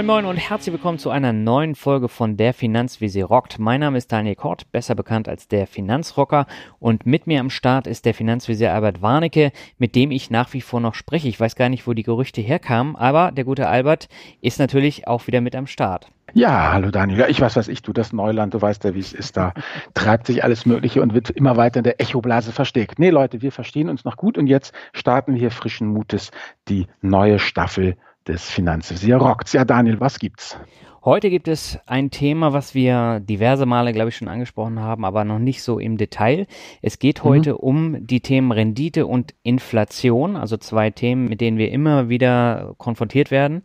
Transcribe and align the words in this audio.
Moin 0.00 0.06
Moin 0.06 0.24
und 0.24 0.38
herzlich 0.38 0.72
willkommen 0.72 0.98
zu 0.98 1.10
einer 1.10 1.34
neuen 1.34 1.74
Folge 1.74 2.08
von 2.08 2.38
Der 2.38 2.54
Finanzvisier 2.54 3.26
rockt. 3.26 3.58
Mein 3.58 3.80
Name 3.80 3.98
ist 3.98 4.10
Daniel 4.10 4.34
Kort, 4.34 4.72
besser 4.72 4.94
bekannt 4.94 5.28
als 5.28 5.46
der 5.46 5.66
Finanzrocker 5.66 6.46
und 6.78 7.04
mit 7.04 7.26
mir 7.26 7.38
am 7.38 7.50
Start 7.50 7.86
ist 7.86 8.06
der 8.06 8.14
Finanzvisier 8.14 8.72
Albert 8.72 9.02
Warnecke, 9.02 9.52
mit 9.76 9.94
dem 9.94 10.10
ich 10.10 10.30
nach 10.30 10.54
wie 10.54 10.62
vor 10.62 10.80
noch 10.80 10.94
spreche. 10.94 11.28
Ich 11.28 11.38
weiß 11.38 11.54
gar 11.54 11.68
nicht, 11.68 11.86
wo 11.86 11.92
die 11.92 12.02
Gerüchte 12.02 12.40
herkamen, 12.40 12.96
aber 12.96 13.30
der 13.30 13.44
gute 13.44 13.68
Albert 13.68 14.08
ist 14.40 14.58
natürlich 14.58 15.06
auch 15.06 15.26
wieder 15.26 15.42
mit 15.42 15.54
am 15.54 15.66
Start. 15.66 16.06
Ja, 16.32 16.72
hallo 16.72 16.90
Daniel. 16.90 17.26
Ich 17.28 17.42
weiß, 17.42 17.56
was 17.56 17.68
ich 17.68 17.82
tue. 17.82 17.92
Das 17.92 18.14
Neuland, 18.14 18.54
du 18.54 18.62
weißt 18.62 18.84
ja, 18.84 18.94
wie 18.94 19.00
es 19.00 19.12
ist. 19.12 19.36
Da 19.36 19.52
treibt 19.92 20.26
sich 20.26 20.42
alles 20.42 20.64
Mögliche 20.64 21.02
und 21.02 21.12
wird 21.12 21.28
immer 21.28 21.58
weiter 21.58 21.80
in 21.80 21.84
der 21.84 22.00
Echoblase 22.00 22.52
versteckt. 22.52 22.98
Nee, 22.98 23.10
Leute, 23.10 23.42
wir 23.42 23.52
verstehen 23.52 23.90
uns 23.90 24.06
noch 24.06 24.16
gut 24.16 24.38
und 24.38 24.46
jetzt 24.46 24.72
starten 24.94 25.34
wir 25.34 25.50
frischen 25.50 25.88
Mutes 25.88 26.30
die 26.68 26.86
neue 27.02 27.38
Staffel 27.38 27.98
des 28.26 28.48
Finanzvisier 28.48 29.16
Rocks. 29.16 29.52
Ja, 29.52 29.64
Daniel, 29.64 30.00
was 30.00 30.18
gibt's? 30.18 30.58
Heute 31.02 31.30
gibt 31.30 31.48
es 31.48 31.78
ein 31.86 32.10
Thema, 32.10 32.52
was 32.52 32.74
wir 32.74 33.20
diverse 33.20 33.64
Male, 33.64 33.92
glaube 33.92 34.10
ich, 34.10 34.16
schon 34.16 34.28
angesprochen 34.28 34.80
haben, 34.80 35.06
aber 35.06 35.24
noch 35.24 35.38
nicht 35.38 35.62
so 35.62 35.78
im 35.78 35.96
Detail. 35.96 36.46
Es 36.82 36.98
geht 36.98 37.24
mhm. 37.24 37.28
heute 37.28 37.52
mhm. 37.52 37.58
um 37.58 38.06
die 38.06 38.20
Themen 38.20 38.52
Rendite 38.52 39.06
und 39.06 39.34
Inflation, 39.42 40.36
also 40.36 40.58
zwei 40.58 40.90
Themen, 40.90 41.28
mit 41.28 41.40
denen 41.40 41.56
wir 41.56 41.72
immer 41.72 42.08
wieder 42.08 42.74
konfrontiert 42.76 43.30
werden 43.30 43.62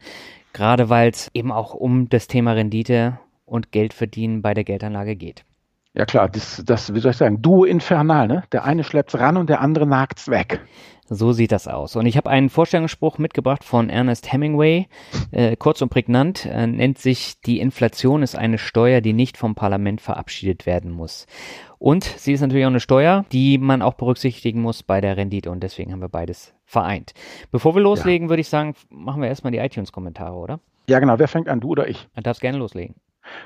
gerade 0.55 0.89
weil 0.89 1.11
es 1.11 1.29
eben 1.33 1.51
auch 1.51 1.73
um 1.73 2.09
das 2.09 2.27
Thema 2.27 2.53
Rendite 2.53 3.19
und 3.45 3.71
Geldverdienen 3.71 4.41
bei 4.41 4.53
der 4.53 4.63
Geldanlage 4.63 5.15
geht. 5.15 5.43
Ja 5.93 6.05
klar, 6.05 6.29
das, 6.29 6.63
das 6.65 6.93
wie 6.93 6.99
soll 6.99 7.11
ich 7.11 7.17
sagen, 7.17 7.41
Duo 7.41 7.65
infernal, 7.65 8.27
ne? 8.27 8.43
Der 8.51 8.63
eine 8.63 8.83
schleppt's 8.83 9.17
ran 9.17 9.37
und 9.37 9.49
der 9.49 9.61
andere 9.61 9.85
nagt's 9.85 10.29
weg. 10.29 10.61
So 11.07 11.33
sieht 11.33 11.51
das 11.51 11.67
aus. 11.67 11.95
Und 11.95 12.07
ich 12.07 12.17
habe 12.17 12.31
einen 12.31 12.49
Vorstellungsspruch 12.49 13.19
mitgebracht 13.19 13.63
von 13.63 13.91
Ernest 13.91 14.31
Hemingway, 14.31 14.87
äh, 15.31 15.55
kurz 15.55 15.83
und 15.83 15.89
prägnant, 15.89 16.45
äh, 16.45 16.65
nennt 16.65 16.97
sich, 16.97 17.39
die 17.41 17.59
Inflation 17.59 18.23
ist 18.23 18.35
eine 18.35 18.57
Steuer, 18.57 19.01
die 19.01 19.13
nicht 19.13 19.37
vom 19.37 19.53
Parlament 19.53 20.01
verabschiedet 20.01 20.65
werden 20.65 20.91
muss. 20.91 21.27
Und 21.77 22.03
sie 22.05 22.33
ist 22.33 22.41
natürlich 22.41 22.65
auch 22.65 22.71
eine 22.71 22.79
Steuer, 22.79 23.23
die 23.31 23.59
man 23.59 23.83
auch 23.83 23.93
berücksichtigen 23.93 24.61
muss 24.61 24.81
bei 24.81 24.99
der 24.99 25.15
Rendite. 25.15 25.51
Und 25.51 25.61
deswegen 25.61 25.91
haben 25.91 26.01
wir 26.01 26.09
beides 26.09 26.55
vereint. 26.65 27.13
Bevor 27.51 27.75
wir 27.75 27.83
loslegen, 27.83 28.27
ja. 28.27 28.29
würde 28.29 28.41
ich 28.41 28.49
sagen, 28.49 28.73
machen 28.89 29.21
wir 29.21 29.29
erstmal 29.29 29.51
die 29.51 29.59
iTunes-Kommentare, 29.59 30.35
oder? 30.35 30.59
Ja, 30.87 30.97
genau. 30.97 31.19
Wer 31.19 31.27
fängt 31.27 31.49
an, 31.49 31.59
du 31.59 31.69
oder 31.69 31.87
ich? 31.87 32.07
Du 32.15 32.21
darfst 32.21 32.41
gerne 32.41 32.57
loslegen. 32.57 32.95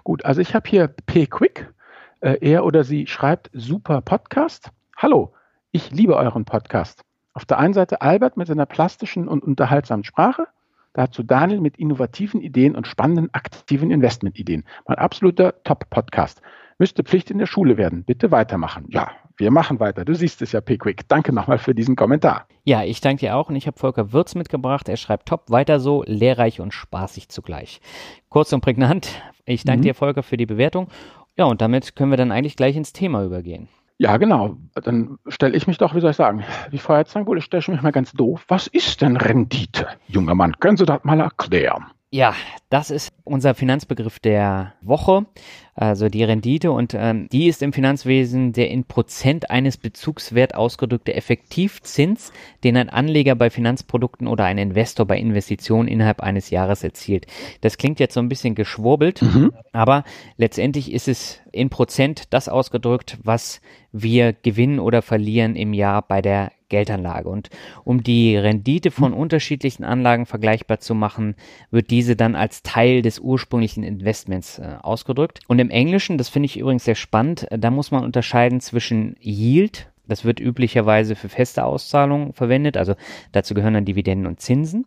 Gut, 0.05 0.23
also 0.23 0.39
ich 0.39 0.55
habe 0.55 0.69
hier 0.69 0.87
P. 0.87 1.25
Quick. 1.25 1.73
Äh, 2.21 2.37
er 2.39 2.63
oder 2.63 2.85
sie 2.85 3.05
schreibt, 3.07 3.49
super 3.53 3.99
Podcast. 3.99 4.71
Hallo, 4.95 5.33
ich 5.71 5.91
liebe 5.91 6.15
euren 6.15 6.45
Podcast. 6.45 7.03
Auf 7.39 7.45
der 7.45 7.57
einen 7.57 7.73
Seite 7.73 8.01
Albert 8.01 8.35
mit 8.35 8.47
seiner 8.47 8.65
plastischen 8.65 9.29
und 9.29 9.45
unterhaltsamen 9.45 10.03
Sprache, 10.03 10.47
dazu 10.91 11.23
Daniel 11.23 11.61
mit 11.61 11.77
innovativen 11.77 12.41
Ideen 12.41 12.75
und 12.75 12.85
spannenden 12.85 13.33
aktiven 13.33 13.91
Investmentideen. 13.91 14.65
Mein 14.85 14.97
absoluter 14.97 15.53
Top-Podcast. 15.63 16.41
Müsste 16.79 17.01
Pflicht 17.01 17.31
in 17.31 17.37
der 17.37 17.45
Schule 17.45 17.77
werden. 17.77 18.03
Bitte 18.03 18.31
weitermachen. 18.31 18.87
Ja, 18.89 19.11
wir 19.37 19.51
machen 19.51 19.79
weiter. 19.79 20.03
Du 20.03 20.15
siehst 20.15 20.41
es 20.41 20.51
ja, 20.51 20.59
Pickwick. 20.59 21.07
Danke 21.07 21.31
nochmal 21.31 21.59
für 21.59 21.73
diesen 21.73 21.95
Kommentar. 21.95 22.45
Ja, 22.65 22.83
ich 22.83 22.99
danke 22.99 23.21
dir 23.21 23.37
auch 23.37 23.47
und 23.47 23.55
ich 23.55 23.67
habe 23.67 23.79
Volker 23.79 24.11
Würz 24.11 24.35
mitgebracht. 24.35 24.89
Er 24.89 24.97
schreibt 24.97 25.29
top, 25.29 25.49
weiter 25.49 25.79
so, 25.79 26.03
lehrreich 26.05 26.59
und 26.59 26.73
spaßig 26.73 27.29
zugleich. 27.29 27.79
Kurz 28.27 28.51
und 28.51 28.59
prägnant. 28.59 29.21
Ich 29.45 29.63
danke 29.63 29.79
mhm. 29.79 29.83
dir, 29.83 29.95
Volker, 29.95 30.23
für 30.23 30.35
die 30.35 30.45
Bewertung. 30.45 30.89
Ja, 31.37 31.45
und 31.45 31.61
damit 31.61 31.95
können 31.95 32.11
wir 32.11 32.17
dann 32.17 32.33
eigentlich 32.33 32.57
gleich 32.57 32.75
ins 32.75 32.91
Thema 32.91 33.23
übergehen. 33.23 33.69
Ja, 34.01 34.15
genau. 34.15 34.55
Dann 34.75 35.17
stelle 35.27 35.57
ich 35.57 35.67
mich 35.67 35.77
doch, 35.77 35.93
wie 35.93 35.99
soll 35.99 36.11
ich 36.11 36.17
sagen, 36.17 36.45
wie 36.71 36.77
vorher 36.77 37.05
wohl, 37.25 37.37
ich 37.37 37.43
stelle 37.43 37.63
mich 37.67 37.81
mal 37.81 37.91
ganz 37.91 38.13
doof. 38.13 38.45
Was 38.47 38.67
ist 38.67 39.01
denn 39.01 39.17
Rendite, 39.17 39.87
junger 40.07 40.35
Mann? 40.35 40.57
Können 40.59 40.77
Sie 40.77 40.85
das 40.85 41.03
mal 41.03 41.19
erklären? 41.19 41.85
Ja, 42.11 42.33
das 42.71 42.89
ist 42.89 43.13
unser 43.23 43.53
Finanzbegriff 43.53 44.17
der 44.17 44.73
Woche, 44.81 45.27
also 45.75 46.09
die 46.09 46.23
Rendite 46.23 46.71
und 46.71 46.95
ähm, 46.95 47.29
die 47.31 47.47
ist 47.47 47.61
im 47.61 47.71
Finanzwesen 47.71 48.51
der 48.51 48.71
in 48.71 48.85
Prozent 48.85 49.51
eines 49.51 49.77
Bezugswert 49.77 50.55
ausgedrückte 50.55 51.13
Effektivzins, 51.13 52.33
den 52.63 52.77
ein 52.77 52.89
Anleger 52.89 53.35
bei 53.35 53.51
Finanzprodukten 53.51 54.27
oder 54.27 54.45
ein 54.45 54.57
Investor 54.57 55.05
bei 55.05 55.19
Investitionen 55.19 55.87
innerhalb 55.87 56.21
eines 56.21 56.49
Jahres 56.49 56.83
erzielt. 56.83 57.27
Das 57.61 57.77
klingt 57.77 57.99
jetzt 57.99 58.15
so 58.15 58.21
ein 58.21 58.29
bisschen 58.29 58.55
geschwurbelt, 58.55 59.21
mhm. 59.21 59.53
aber 59.71 60.03
letztendlich 60.35 60.91
ist 60.91 61.07
es 61.07 61.39
in 61.51 61.69
Prozent 61.69 62.33
das 62.33 62.49
ausgedrückt, 62.49 63.19
was 63.23 63.61
wir 63.91 64.33
gewinnen 64.33 64.79
oder 64.79 65.03
verlieren 65.03 65.55
im 65.55 65.73
Jahr 65.73 66.01
bei 66.01 66.23
der 66.23 66.51
Geldanlage. 66.69 67.29
Und 67.29 67.49
um 67.83 68.03
die 68.03 68.37
Rendite 68.37 68.91
von 68.91 69.13
unterschiedlichen 69.13 69.83
Anlagen 69.83 70.25
vergleichbar 70.25 70.79
zu 70.79 70.95
machen, 70.95 71.35
wird 71.71 71.89
diese 71.89 72.15
dann 72.15 72.35
als 72.35 72.63
Teil 72.63 73.01
des 73.01 73.19
ursprünglichen 73.19 73.83
Investments 73.83 74.59
äh, 74.59 74.75
ausgedrückt. 74.81 75.41
Und 75.47 75.59
im 75.59 75.69
Englischen, 75.69 76.17
das 76.17 76.29
finde 76.29 76.45
ich 76.45 76.57
übrigens 76.57 76.85
sehr 76.85 76.95
spannend, 76.95 77.51
äh, 77.51 77.59
da 77.59 77.71
muss 77.71 77.91
man 77.91 78.03
unterscheiden 78.03 78.61
zwischen 78.61 79.15
Yield, 79.19 79.89
das 80.09 80.25
wird 80.25 80.39
üblicherweise 80.39 81.15
für 81.15 81.29
feste 81.29 81.63
Auszahlungen 81.63 82.33
verwendet, 82.33 82.77
also 82.77 82.95
dazu 83.31 83.53
gehören 83.53 83.75
dann 83.75 83.85
Dividenden 83.85 84.25
und 84.25 84.39
Zinsen. 84.39 84.85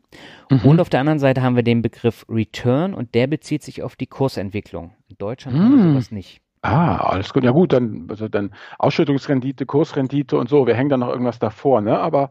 Mhm. 0.51 0.61
Und 0.65 0.81
auf 0.81 0.89
der 0.89 1.01
anderen 1.01 1.21
Seite 1.21 1.43
haben 1.43 1.55
wir 1.57 1.63
den 1.63 1.81
Begriff 1.81 2.27
Return 2.29 2.93
und 2.93 3.15
der 3.15 3.29
bezieht 3.29 3.63
sich 3.63 3.83
auf 3.83 3.95
die 3.95 4.09
Kursentwicklung. 4.09 4.93
In 5.09 5.17
Deutschland 5.19 5.57
mhm. 5.57 5.63
haben 5.63 5.77
wir 5.77 5.85
hm. 5.85 5.93
sowas 5.93 6.11
nicht. 6.11 6.41
Ah, 6.63 6.97
alles 6.97 7.33
gut. 7.33 7.43
Ja 7.43 7.51
gut, 7.51 7.73
dann, 7.73 8.07
also 8.09 8.29
dann 8.29 8.53
Ausschüttungsrendite, 8.79 9.67
Kursrendite 9.67 10.37
und 10.37 10.49
so. 10.49 10.67
Wir 10.67 10.77
hängen 10.77 10.91
da 10.91 10.97
noch 10.97 11.09
irgendwas 11.09 11.41
davor, 11.41 11.81
ne? 11.81 11.99
Aber 11.99 12.31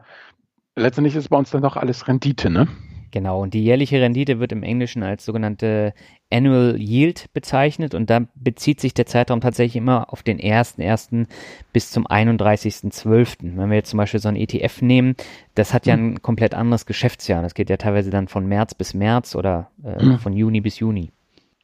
letztendlich 0.75 1.15
ist 1.15 1.29
bei 1.29 1.37
uns 1.37 1.51
dann 1.51 1.61
doch 1.61 1.75
alles 1.75 2.07
Rendite, 2.07 2.49
ne? 2.49 2.67
Genau, 3.11 3.41
und 3.41 3.53
die 3.53 3.63
jährliche 3.63 3.99
Rendite 3.99 4.39
wird 4.39 4.53
im 4.53 4.63
Englischen 4.63 5.03
als 5.03 5.25
sogenannte 5.25 5.93
Annual 6.31 6.77
Yield 6.79 7.25
bezeichnet 7.33 7.93
und 7.93 8.09
da 8.09 8.21
bezieht 8.35 8.79
sich 8.79 8.93
der 8.93 9.05
Zeitraum 9.05 9.41
tatsächlich 9.41 9.75
immer 9.75 10.13
auf 10.13 10.23
den 10.23 10.39
1.1. 10.39 11.27
bis 11.73 11.91
zum 11.91 12.07
31.12. 12.07 13.57
Wenn 13.57 13.69
wir 13.69 13.75
jetzt 13.75 13.89
zum 13.89 13.97
Beispiel 13.97 14.21
so 14.21 14.29
ein 14.29 14.37
ETF 14.37 14.81
nehmen, 14.81 15.15
das 15.55 15.73
hat 15.73 15.85
ja 15.87 15.95
hm. 15.95 16.13
ein 16.13 16.21
komplett 16.21 16.53
anderes 16.53 16.85
Geschäftsjahr. 16.85 17.41
Das 17.41 17.53
geht 17.53 17.69
ja 17.69 17.75
teilweise 17.75 18.11
dann 18.11 18.29
von 18.29 18.45
März 18.45 18.75
bis 18.75 18.93
März 18.93 19.35
oder 19.35 19.71
äh, 19.83 20.01
mhm. 20.01 20.19
von 20.19 20.31
Juni 20.31 20.61
bis 20.61 20.79
Juni. 20.79 21.11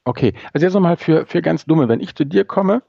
Okay, 0.08 0.34
also 0.54 0.66
jetzt 0.66 0.74
nochmal 0.74 0.96
für, 0.96 1.26
für 1.26 1.42
ganz 1.42 1.66
Dumme, 1.66 1.90
wenn 1.90 2.00
ich 2.00 2.16
zu 2.16 2.26
dir 2.26 2.46
komme 2.46 2.82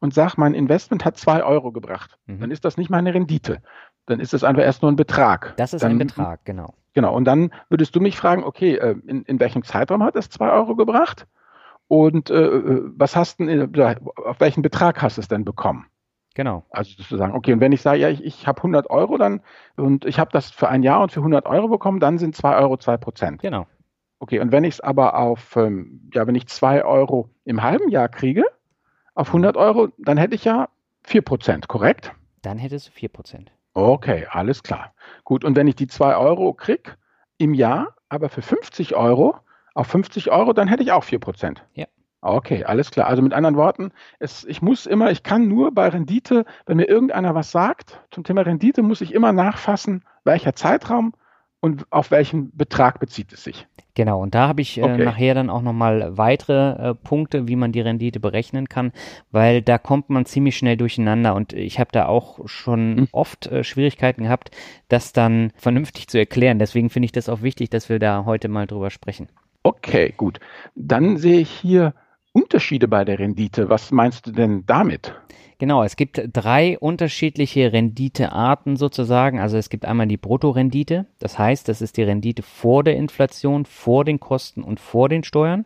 und 0.00 0.12
sage, 0.12 0.34
mein 0.38 0.54
Investment 0.54 1.04
hat 1.04 1.16
zwei 1.16 1.44
Euro 1.44 1.70
gebracht, 1.70 2.18
mhm. 2.26 2.40
dann 2.40 2.50
ist 2.50 2.64
das 2.64 2.76
nicht 2.76 2.90
meine 2.90 3.14
Rendite. 3.14 3.62
Dann 4.06 4.18
ist 4.18 4.32
das 4.32 4.42
einfach 4.42 4.64
erst 4.64 4.82
nur 4.82 4.90
ein 4.90 4.96
Betrag. 4.96 5.54
Das 5.56 5.72
ist 5.72 5.82
dann, 5.84 5.92
ein 5.92 5.98
Betrag, 5.98 6.44
genau. 6.44 6.74
Genau, 6.92 7.14
und 7.14 7.26
dann 7.26 7.52
würdest 7.68 7.94
du 7.94 8.00
mich 8.00 8.16
fragen, 8.16 8.42
okay, 8.42 8.74
äh, 8.74 8.96
in, 9.06 9.22
in 9.22 9.38
welchem 9.38 9.62
Zeitraum 9.62 10.02
hat 10.02 10.16
es 10.16 10.30
zwei 10.30 10.50
Euro 10.50 10.74
gebracht? 10.74 11.28
Und 11.86 12.30
äh, 12.30 12.44
äh 12.44 12.82
was 12.96 13.14
hast 13.14 13.38
du, 13.38 13.70
auf 14.16 14.40
welchen 14.40 14.62
Betrag 14.62 15.00
hast 15.00 15.16
du 15.16 15.20
es 15.20 15.28
denn 15.28 15.44
bekommen? 15.44 15.86
Genau. 16.34 16.64
Also 16.70 17.00
zu 17.00 17.16
sagen, 17.16 17.34
okay, 17.34 17.52
und 17.52 17.60
wenn 17.60 17.70
ich 17.70 17.82
sage, 17.82 18.00
ja, 18.00 18.08
ich, 18.08 18.24
ich 18.24 18.48
habe 18.48 18.58
100 18.58 18.90
Euro 18.90 19.16
dann 19.16 19.42
und 19.76 20.04
ich 20.04 20.18
habe 20.18 20.32
das 20.32 20.50
für 20.50 20.68
ein 20.68 20.82
Jahr 20.82 21.02
und 21.02 21.12
für 21.12 21.20
100 21.20 21.46
Euro 21.46 21.68
bekommen, 21.68 22.00
dann 22.00 22.18
sind 22.18 22.34
zwei 22.34 22.56
Euro 22.56 22.76
zwei 22.78 22.96
Prozent. 22.96 23.42
Genau. 23.42 23.66
Okay, 24.24 24.40
und 24.40 24.52
wenn 24.52 24.64
ich 24.64 24.76
es 24.76 24.80
aber 24.80 25.18
auf, 25.18 25.54
ähm, 25.54 26.00
ja, 26.14 26.26
wenn 26.26 26.34
ich 26.34 26.46
2 26.46 26.82
Euro 26.82 27.28
im 27.44 27.62
halben 27.62 27.90
Jahr 27.90 28.08
kriege, 28.08 28.42
auf 29.14 29.26
100 29.26 29.58
Euro, 29.58 29.88
dann 29.98 30.16
hätte 30.16 30.34
ich 30.34 30.44
ja 30.44 30.70
4%, 31.06 31.66
korrekt? 31.68 32.10
Dann 32.40 32.56
hättest 32.56 32.88
du 32.88 32.92
4%. 32.92 33.48
Okay, 33.74 34.26
alles 34.30 34.62
klar. 34.62 34.94
Gut, 35.24 35.44
und 35.44 35.56
wenn 35.56 35.66
ich 35.66 35.74
die 35.74 35.88
2 35.88 36.16
Euro 36.16 36.54
kriege 36.54 36.92
im 37.36 37.52
Jahr, 37.52 37.96
aber 38.08 38.30
für 38.30 38.40
50 38.40 38.96
Euro, 38.96 39.36
auf 39.74 39.88
50 39.88 40.30
Euro, 40.30 40.54
dann 40.54 40.68
hätte 40.68 40.82
ich 40.82 40.92
auch 40.92 41.04
4%. 41.04 41.58
Ja. 41.74 41.84
Okay, 42.22 42.64
alles 42.64 42.90
klar. 42.90 43.06
Also 43.08 43.20
mit 43.20 43.34
anderen 43.34 43.56
Worten, 43.56 43.92
es, 44.20 44.46
ich 44.46 44.62
muss 44.62 44.86
immer, 44.86 45.10
ich 45.10 45.22
kann 45.22 45.48
nur 45.48 45.74
bei 45.74 45.86
Rendite, 45.90 46.46
wenn 46.64 46.78
mir 46.78 46.88
irgendeiner 46.88 47.34
was 47.34 47.50
sagt 47.50 48.00
zum 48.10 48.24
Thema 48.24 48.40
Rendite, 48.40 48.82
muss 48.82 49.02
ich 49.02 49.12
immer 49.12 49.34
nachfassen, 49.34 50.02
welcher 50.24 50.54
Zeitraum 50.54 51.12
und 51.64 51.90
auf 51.90 52.10
welchen 52.10 52.54
Betrag 52.54 53.00
bezieht 53.00 53.32
es 53.32 53.42
sich. 53.42 53.66
Genau, 53.94 54.20
und 54.20 54.34
da 54.34 54.48
habe 54.48 54.60
ich 54.60 54.76
äh, 54.76 54.82
okay. 54.82 55.02
nachher 55.02 55.32
dann 55.32 55.48
auch 55.48 55.62
nochmal 55.62 56.18
weitere 56.18 56.90
äh, 56.90 56.94
Punkte, 56.94 57.48
wie 57.48 57.56
man 57.56 57.72
die 57.72 57.80
Rendite 57.80 58.20
berechnen 58.20 58.68
kann, 58.68 58.92
weil 59.30 59.62
da 59.62 59.78
kommt 59.78 60.10
man 60.10 60.26
ziemlich 60.26 60.58
schnell 60.58 60.76
durcheinander 60.76 61.34
und 61.34 61.54
ich 61.54 61.80
habe 61.80 61.88
da 61.90 62.04
auch 62.04 62.46
schon 62.46 62.96
hm. 62.98 63.08
oft 63.12 63.46
äh, 63.46 63.64
Schwierigkeiten 63.64 64.24
gehabt, 64.24 64.50
das 64.88 65.14
dann 65.14 65.52
vernünftig 65.56 66.08
zu 66.08 66.18
erklären. 66.18 66.58
Deswegen 66.58 66.90
finde 66.90 67.06
ich 67.06 67.12
das 67.12 67.30
auch 67.30 67.40
wichtig, 67.40 67.70
dass 67.70 67.88
wir 67.88 67.98
da 67.98 68.26
heute 68.26 68.48
mal 68.48 68.66
drüber 68.66 68.90
sprechen. 68.90 69.28
Okay, 69.62 70.12
gut. 70.14 70.40
Dann 70.74 71.16
sehe 71.16 71.40
ich 71.40 71.48
hier 71.50 71.94
Unterschiede 72.34 72.88
bei 72.88 73.04
der 73.04 73.20
Rendite. 73.20 73.68
Was 73.68 73.92
meinst 73.92 74.26
du 74.26 74.32
denn 74.32 74.64
damit? 74.66 75.14
Genau, 75.58 75.84
es 75.84 75.94
gibt 75.94 76.20
drei 76.32 76.76
unterschiedliche 76.80 77.72
Renditearten 77.72 78.76
sozusagen. 78.76 79.38
Also 79.38 79.56
es 79.56 79.70
gibt 79.70 79.84
einmal 79.84 80.08
die 80.08 80.16
Bruttorendite, 80.16 81.06
das 81.20 81.38
heißt, 81.38 81.68
das 81.68 81.80
ist 81.80 81.96
die 81.96 82.02
Rendite 82.02 82.42
vor 82.42 82.82
der 82.82 82.96
Inflation, 82.96 83.64
vor 83.64 84.04
den 84.04 84.18
Kosten 84.18 84.64
und 84.64 84.80
vor 84.80 85.08
den 85.08 85.22
Steuern. 85.22 85.64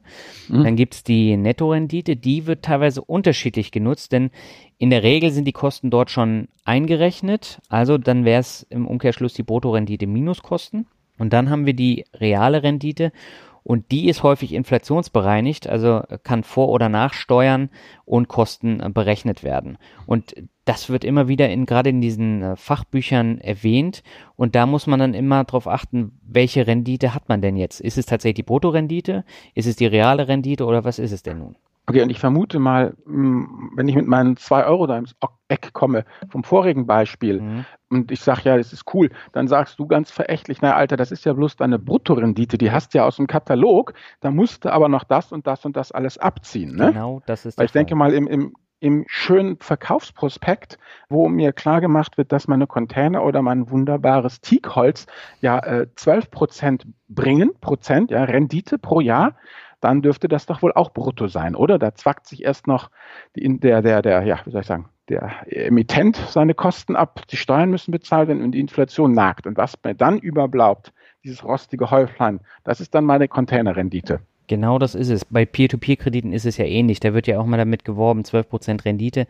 Mhm. 0.49 0.65
Dann 0.65 0.77
gibt 0.77 0.95
es 0.95 1.05
die 1.05 1.39
Nettorendite, 1.39 2.17
die 2.17 2.47
wird 2.47 2.67
teilweise 2.67 3.01
unterschiedlich 3.01 3.73
genutzt, 3.73 4.13
denn 4.13 4.31
in 4.77 4.91
der 4.91 5.03
Regel 5.03 5.31
sind 5.31 5.47
die 5.47 5.53
Kosten 5.53 5.89
dort 5.89 6.11
schon 6.11 6.49
eingerechnet. 6.65 7.59
Also 7.71 7.97
dann 7.97 8.27
wäre 8.27 8.41
es 8.41 8.65
im 8.69 8.87
Umkehrschluss 8.87 9.33
die 9.33 9.43
Bruttorendite 9.43 10.07
minus 10.07 10.43
Kosten. 10.43 10.87
Und 11.19 11.33
dann 11.33 11.51
haben 11.51 11.67
wir 11.67 11.75
die 11.75 12.05
reale 12.15 12.63
Rendite 12.63 13.11
Und 13.69 13.91
die 13.91 14.09
ist 14.09 14.23
häufig 14.23 14.55
inflationsbereinigt, 14.55 15.69
also 15.69 16.01
kann 16.23 16.43
vor 16.43 16.71
oder 16.71 16.89
nach 16.89 17.13
Steuern 17.13 17.69
und 18.07 18.27
Kosten 18.27 18.81
äh, 18.81 18.89
berechnet 18.89 19.45
werden. 19.45 19.77
Und 20.07 20.35
das 20.65 20.89
wird 20.89 21.05
immer 21.05 21.29
wieder 21.29 21.51
in, 21.51 21.67
gerade 21.67 21.91
in 21.91 22.01
diesen 22.01 22.43
äh, 22.43 22.57
Fachbüchern 22.57 23.37
erwähnt. 23.43 24.03
Und 24.37 24.55
da 24.55 24.65
muss 24.65 24.87
man 24.87 25.01
dann 25.01 25.13
immer 25.13 25.45
darauf 25.45 25.69
achten, 25.69 26.19
welche 26.23 26.67
Rendite 26.67 27.15
hat 27.15 27.29
man 27.29 27.43
denn 27.43 27.59
jetzt? 27.59 27.83
Ist 27.83 27.99
es 27.99 28.07
tatsächlich 28.07 28.37
die 28.37 28.43
Bruttorendite? 28.45 29.27
Ist 29.55 29.67
es 29.67 29.77
die 29.77 29.85
reale 29.85 30.29
Rendite 30.29 30.65
oder 30.65 30.85
was 30.85 30.99
ist 30.99 31.13
es 31.13 31.23
denn 31.23 31.41
nun? 31.41 31.57
Okay, 31.89 32.03
und 32.03 32.11
ich 32.11 32.21
vermute 32.21 32.59
mal, 32.59 32.95
hm, 33.07 33.73
wenn 33.75 33.89
ich 33.89 33.95
mit 33.95 34.07
meinen 34.07 34.37
zwei 34.37 34.67
Euro 34.67 34.87
da 34.87 34.99
ins 34.99 35.17
Eck 35.49 35.73
komme, 35.73 36.05
vom 36.29 36.45
vorigen 36.45 36.87
Beispiel, 36.87 37.41
mhm. 37.41 37.65
und 37.89 38.13
ich 38.13 38.21
sage, 38.21 38.43
ja, 38.45 38.59
das 38.59 38.75
ist 38.75 38.85
cool, 38.93 39.09
dann 39.33 39.49
sagst 39.49 39.79
du 39.79 39.87
ganz 39.87 40.11
verächtlich, 40.11 40.61
na 40.61 40.75
Alter, 40.75 40.99
das 40.99 41.11
ist 41.11 41.25
ja 41.25 41.33
bloß 41.33 41.57
deine 41.57 41.79
Bruttorendite, 41.79 42.59
die 42.59 42.71
hast 42.71 42.93
du 42.93 42.99
ja 42.99 43.07
aus 43.07 43.17
dem 43.17 43.27
Katalog, 43.27 43.95
da 44.21 44.31
musst 44.31 44.67
du 44.67 44.73
aber 44.73 44.91
noch 44.91 45.05
das 45.05 45.33
und 45.33 45.47
das 45.47 45.65
und 45.65 45.79
das 45.79 45.91
alles 45.91 46.19
abziehen. 46.19 46.77
Ne? 46.77 46.93
Genau, 46.93 47.23
das 47.25 47.47
ist 47.47 47.57
Weil 47.57 47.65
ich 47.65 47.73
Fall. 47.73 47.81
denke 47.81 47.95
mal, 47.95 48.13
im, 48.13 48.27
im, 48.27 48.53
im 48.81 49.05
schönen 49.09 49.57
Verkaufsprospekt, 49.57 50.79
wo 51.09 51.31
mir 51.31 51.55
klar 51.55 51.81
gemacht 51.81 52.19
wird, 52.19 52.33
dass 52.33 52.49
meine 52.49 52.67
Container 52.67 53.25
oder 53.25 53.41
mein 53.41 53.71
wunderbares 53.71 54.43
Teakholz 54.43 55.07
ja 55.41 55.59
äh, 55.61 55.87
12 55.97 56.31
Prozent 56.31 56.87
bringen, 57.09 57.53
Prozent, 57.63 58.11
ja, 58.11 58.25
Rendite 58.25 58.77
pro 58.77 59.01
Jahr, 59.01 59.35
dann 59.81 60.03
dürfte 60.03 60.29
das 60.29 60.47
doch 60.47 60.63
wohl 60.63 60.73
auch 60.73 60.93
brutto 60.93 61.29
sein, 61.29 61.55
oder? 61.55 61.79
Da 61.79 61.95
zwackt 61.95 62.27
sich 62.27 62.45
erst 62.45 62.67
noch 62.67 62.91
der, 63.37 63.83
der, 63.83 64.03
der, 64.03 64.23
ja, 64.23 64.41
wie 64.45 64.51
soll 64.51 64.63
ich 64.63 64.67
sagen, 64.67 64.89
der 65.09 65.33
Emittent 65.47 66.17
seine 66.17 66.55
Kosten 66.55 66.97
ab, 66.97 67.23
die 67.31 67.37
Steuern 67.37 67.71
müssen 67.71 67.93
bezahlt 67.93 68.29
werden 68.29 68.43
und 68.43 68.53
die 68.53 68.61
Inflation 68.61 69.13
nagt. 69.13 69.47
Und 69.47 69.57
was 69.57 69.75
mir 69.83 69.95
dann 69.95 70.19
überbleibt, 70.19 70.93
dieses 71.25 71.45
rostige 71.45 71.91
Häuflein, 71.91 72.41
das 72.65 72.81
ist 72.81 72.95
dann 72.95 73.05
meine 73.05 73.29
Containerrendite. 73.29 74.21
Genau 74.49 74.79
das 74.79 74.95
ist 74.95 75.11
es. 75.11 75.27
Bei 75.27 75.45
Peer-to-Peer-Krediten 75.45 76.33
ist 76.33 76.47
es 76.47 76.57
ja 76.57 76.65
ähnlich. 76.65 77.01
Da 77.01 77.13
wird 77.13 77.27
ja 77.27 77.39
auch 77.39 77.45
mal 77.45 77.59
damit 77.59 77.85
geworben, 77.85 78.23
12% 78.23 78.85
Rendite. 78.85 79.27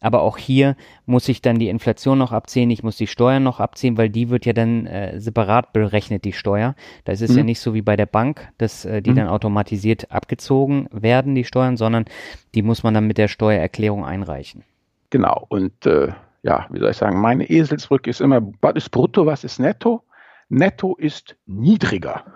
Aber 0.00 0.22
auch 0.22 0.38
hier 0.38 0.76
muss 1.04 1.28
ich 1.28 1.42
dann 1.42 1.58
die 1.58 1.68
Inflation 1.68 2.18
noch 2.18 2.32
abziehen, 2.32 2.70
ich 2.70 2.82
muss 2.82 2.96
die 2.96 3.06
Steuern 3.06 3.42
noch 3.42 3.60
abziehen, 3.60 3.98
weil 3.98 4.08
die 4.08 4.30
wird 4.30 4.46
ja 4.46 4.54
dann 4.54 4.86
äh, 4.86 5.20
separat 5.20 5.74
berechnet, 5.74 6.24
die 6.24 6.32
Steuer. 6.32 6.74
Da 7.04 7.12
ist 7.12 7.20
es 7.20 7.32
mhm. 7.32 7.38
ja 7.38 7.44
nicht 7.44 7.60
so 7.60 7.74
wie 7.74 7.82
bei 7.82 7.96
der 7.96 8.06
Bank, 8.06 8.48
dass 8.56 8.86
äh, 8.86 9.02
die 9.02 9.10
mhm. 9.10 9.16
dann 9.16 9.28
automatisiert 9.28 10.10
abgezogen 10.10 10.88
werden, 10.90 11.34
die 11.34 11.44
Steuern, 11.44 11.76
sondern 11.76 12.06
die 12.54 12.62
muss 12.62 12.82
man 12.82 12.94
dann 12.94 13.06
mit 13.06 13.18
der 13.18 13.28
Steuererklärung 13.28 14.06
einreichen. 14.06 14.64
Genau. 15.10 15.44
Und 15.50 15.84
äh, 15.84 16.08
ja, 16.42 16.66
wie 16.70 16.80
soll 16.80 16.90
ich 16.90 16.96
sagen, 16.96 17.20
meine 17.20 17.44
Eselsbrücke 17.44 18.08
ist 18.08 18.22
immer, 18.22 18.40
was 18.62 18.74
ist 18.76 18.88
brutto, 18.88 19.26
was 19.26 19.44
ist 19.44 19.60
netto? 19.60 20.02
Netto 20.48 20.96
ist 20.96 21.36
niedriger. 21.46 22.24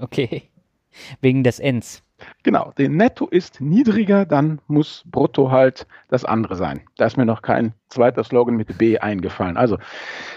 Okay. 0.00 0.48
Wegen 1.20 1.44
des 1.44 1.60
Ns. 1.60 2.02
Genau, 2.42 2.72
der 2.78 2.88
Netto 2.88 3.26
ist 3.26 3.60
niedriger, 3.60 4.24
dann 4.24 4.60
muss 4.68 5.02
Brutto 5.06 5.50
halt 5.50 5.86
das 6.08 6.24
andere 6.24 6.56
sein. 6.56 6.82
Da 6.96 7.06
ist 7.06 7.16
mir 7.16 7.26
noch 7.26 7.42
kein 7.42 7.74
zweiter 7.88 8.24
Slogan 8.24 8.56
mit 8.56 8.78
B 8.78 8.98
eingefallen. 8.98 9.56
Also, 9.56 9.78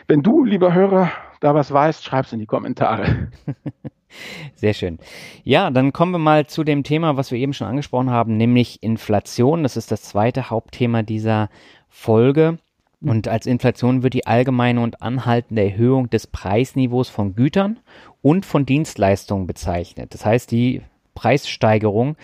wenn 0.08 0.24
du, 0.24 0.44
lieber 0.44 0.74
Hörer, 0.74 1.12
da 1.42 1.54
was 1.54 1.72
weißt, 1.72 2.04
schreib 2.04 2.26
es 2.26 2.34
in 2.34 2.40
die 2.40 2.46
Kommentare. 2.46 3.30
Sehr 4.56 4.74
schön. 4.74 4.98
Ja, 5.44 5.70
dann 5.70 5.94
kommen 5.94 6.14
wir 6.14 6.20
mal 6.20 6.48
zu 6.48 6.64
dem 6.64 6.84
Thema, 6.84 7.18
was 7.18 7.32
wir 7.32 7.38
eben 7.38 7.54
schon 7.54 7.68
angesprochen 7.68 8.10
haben, 8.10 8.38
nämlich 8.38 8.82
Inflation. 8.82 9.64
Das 9.64 9.78
ist 9.78 9.92
das 9.92 10.04
zweite 10.04 10.50
Hauptthema 10.50 11.04
dieser 11.04 11.50
Folge. 11.90 12.58
Und 13.10 13.28
als 13.28 13.46
Inflation 13.46 14.04
wird 14.04 14.14
die 14.14 14.26
allgemeine 14.26 14.82
und 14.82 15.02
anhaltende 15.02 15.64
Erhöhung 15.64 16.10
des 16.10 16.28
Preisniveaus 16.28 17.10
von 17.10 17.36
Gütern 17.36 17.80
und 18.22 18.46
von 18.46 18.66
Dienstleistungen 18.66 19.48
bezeichnet. 19.48 20.14
Das 20.14 20.26
heißt, 20.26 20.50
die 20.52 20.82
Preissteigerung, 21.14 22.18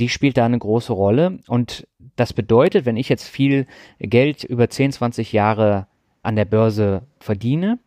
die 0.00 0.08
spielt 0.08 0.36
da 0.36 0.46
eine 0.46 0.58
große 0.58 0.92
Rolle. 0.92 1.38
Und 1.48 1.86
das 2.16 2.32
bedeutet, 2.32 2.86
wenn 2.86 2.96
ich 2.96 3.08
jetzt 3.08 3.28
viel 3.28 3.66
Geld 4.00 4.44
über 4.44 4.70
10, 4.70 4.92
20 4.92 5.32
Jahre 5.32 5.86
an 6.22 6.36
der 6.36 6.44
Börse 6.44 7.02
verdiene, 7.20 7.78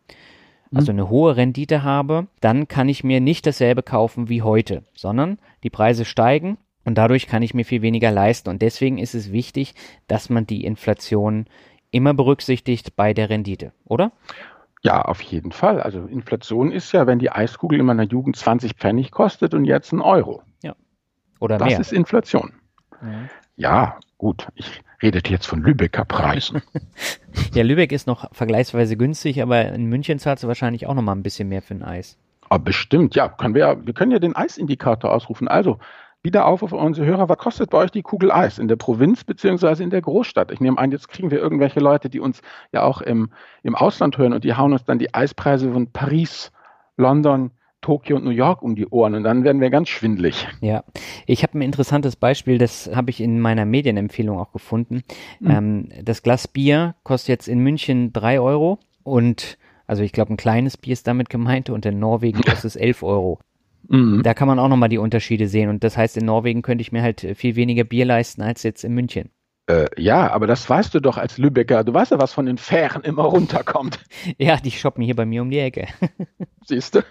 also 0.74 0.92
mhm. 0.92 0.98
eine 0.98 1.10
hohe 1.10 1.36
Rendite 1.36 1.82
habe, 1.82 2.26
dann 2.40 2.68
kann 2.68 2.88
ich 2.88 3.04
mir 3.04 3.20
nicht 3.20 3.46
dasselbe 3.46 3.82
kaufen 3.82 4.28
wie 4.28 4.42
heute, 4.42 4.84
sondern 4.94 5.38
die 5.62 5.70
Preise 5.70 6.04
steigen 6.04 6.56
und 6.84 6.96
dadurch 6.96 7.26
kann 7.26 7.42
ich 7.42 7.54
mir 7.54 7.64
viel 7.64 7.82
weniger 7.82 8.10
leisten. 8.10 8.48
Und 8.48 8.62
deswegen 8.62 8.98
ist 8.98 9.14
es 9.14 9.32
wichtig, 9.32 9.74
dass 10.08 10.30
man 10.30 10.46
die 10.46 10.64
Inflation 10.64 11.46
immer 11.92 12.14
berücksichtigt 12.14 12.96
bei 12.96 13.14
der 13.14 13.30
Rendite, 13.30 13.72
oder? 13.84 14.10
Ja, 14.82 15.02
auf 15.02 15.20
jeden 15.20 15.52
Fall. 15.52 15.80
Also 15.80 16.06
Inflation 16.06 16.72
ist 16.72 16.90
ja, 16.90 17.06
wenn 17.06 17.20
die 17.20 17.30
Eiskugel 17.30 17.78
in 17.78 17.86
meiner 17.86 18.02
Jugend 18.02 18.36
20 18.36 18.74
Pfennig 18.74 19.12
kostet 19.12 19.54
und 19.54 19.64
jetzt 19.64 19.92
ein 19.92 20.00
Euro. 20.00 20.42
Ja. 20.64 20.74
Oder 21.38 21.58
das 21.58 21.68
mehr. 21.68 21.78
Das 21.78 21.86
ist 21.86 21.96
Inflation. 21.96 22.52
Ja. 23.00 23.28
ja, 23.56 24.00
gut. 24.18 24.48
Ich 24.56 24.82
rede 25.00 25.20
jetzt 25.28 25.46
von 25.46 25.62
Lübecker 25.62 26.04
Preisen. 26.04 26.62
ja, 27.54 27.62
Lübeck 27.62 27.92
ist 27.92 28.08
noch 28.08 28.32
vergleichsweise 28.34 28.96
günstig, 28.96 29.40
aber 29.40 29.66
in 29.68 29.86
München 29.86 30.18
zahlst 30.18 30.42
du 30.42 30.48
wahrscheinlich 30.48 30.88
auch 30.88 30.94
noch 30.94 31.02
mal 31.02 31.12
ein 31.12 31.22
bisschen 31.22 31.48
mehr 31.48 31.62
für 31.62 31.74
ein 31.74 31.84
Eis. 31.84 32.18
Aber 32.52 32.56
ah, 32.56 32.58
bestimmt, 32.58 33.14
ja. 33.14 33.28
Können 33.28 33.54
wir, 33.54 33.86
wir 33.86 33.94
können 33.94 34.12
ja 34.12 34.18
den 34.18 34.36
Eisindikator 34.36 35.10
ausrufen. 35.12 35.48
Also, 35.48 35.78
wieder 36.22 36.46
auf 36.46 36.62
auf 36.62 36.72
unsere 36.72 37.06
Hörer, 37.06 37.28
was 37.28 37.38
kostet 37.38 37.70
bei 37.70 37.78
euch 37.78 37.90
die 37.90 38.02
Kugel 38.02 38.30
Eis 38.30 38.58
in 38.58 38.68
der 38.68 38.76
Provinz 38.76 39.24
beziehungsweise 39.24 39.82
in 39.82 39.90
der 39.90 40.02
Großstadt? 40.02 40.52
Ich 40.52 40.60
nehme 40.60 40.78
an, 40.78 40.92
jetzt 40.92 41.08
kriegen 41.08 41.30
wir 41.30 41.38
irgendwelche 41.38 41.80
Leute, 41.80 42.08
die 42.08 42.20
uns 42.20 42.42
ja 42.72 42.82
auch 42.82 43.00
im, 43.00 43.30
im 43.62 43.74
Ausland 43.74 44.18
hören 44.18 44.32
und 44.32 44.44
die 44.44 44.54
hauen 44.54 44.72
uns 44.72 44.84
dann 44.84 44.98
die 44.98 45.12
Eispreise 45.14 45.72
von 45.72 45.90
Paris, 45.90 46.52
London, 46.96 47.50
Tokio 47.80 48.16
und 48.16 48.24
New 48.24 48.30
York 48.30 48.62
um 48.62 48.76
die 48.76 48.86
Ohren 48.86 49.14
und 49.16 49.24
dann 49.24 49.42
werden 49.42 49.60
wir 49.60 49.68
ganz 49.68 49.88
schwindlig. 49.88 50.46
Ja, 50.60 50.84
ich 51.26 51.42
habe 51.42 51.58
ein 51.58 51.62
interessantes 51.62 52.14
Beispiel, 52.14 52.56
das 52.56 52.88
habe 52.94 53.10
ich 53.10 53.20
in 53.20 53.40
meiner 53.40 53.64
Medienempfehlung 53.64 54.38
auch 54.38 54.52
gefunden. 54.52 55.02
Mhm. 55.40 55.50
Ähm, 55.50 55.88
das 56.04 56.22
Glas 56.22 56.46
Bier 56.46 56.94
kostet 57.02 57.28
jetzt 57.30 57.48
in 57.48 57.58
München 57.58 58.12
drei 58.12 58.40
Euro 58.40 58.78
und 59.02 59.58
also 59.88 60.04
ich 60.04 60.12
glaube 60.12 60.32
ein 60.32 60.36
kleines 60.36 60.76
Bier 60.76 60.92
ist 60.92 61.08
damit 61.08 61.28
gemeint 61.28 61.68
und 61.70 61.84
in 61.84 61.98
Norwegen 61.98 62.40
kostet 62.46 62.64
es 62.66 62.76
elf 62.76 63.02
Euro. 63.02 63.40
Mhm. 63.88 64.22
Da 64.22 64.34
kann 64.34 64.48
man 64.48 64.58
auch 64.58 64.68
nochmal 64.68 64.88
die 64.88 64.98
Unterschiede 64.98 65.48
sehen. 65.48 65.68
Und 65.68 65.84
das 65.84 65.96
heißt, 65.96 66.16
in 66.16 66.26
Norwegen 66.26 66.62
könnte 66.62 66.82
ich 66.82 66.92
mir 66.92 67.02
halt 67.02 67.26
viel 67.34 67.56
weniger 67.56 67.84
Bier 67.84 68.04
leisten 68.04 68.42
als 68.42 68.62
jetzt 68.62 68.84
in 68.84 68.94
München. 68.94 69.30
Äh, 69.66 69.86
ja, 69.96 70.30
aber 70.30 70.46
das 70.46 70.68
weißt 70.68 70.94
du 70.94 71.00
doch 71.00 71.18
als 71.18 71.38
Lübecker. 71.38 71.84
Du 71.84 71.94
weißt 71.94 72.10
ja, 72.10 72.18
was 72.18 72.32
von 72.32 72.46
den 72.46 72.58
Fähren 72.58 73.02
immer 73.02 73.24
runterkommt. 73.24 74.00
ja, 74.38 74.56
die 74.56 74.70
shoppen 74.70 75.04
hier 75.04 75.16
bei 75.16 75.24
mir 75.24 75.42
um 75.42 75.50
die 75.50 75.58
Ecke. 75.58 75.86
Siehst 76.66 76.96
du? 76.96 77.04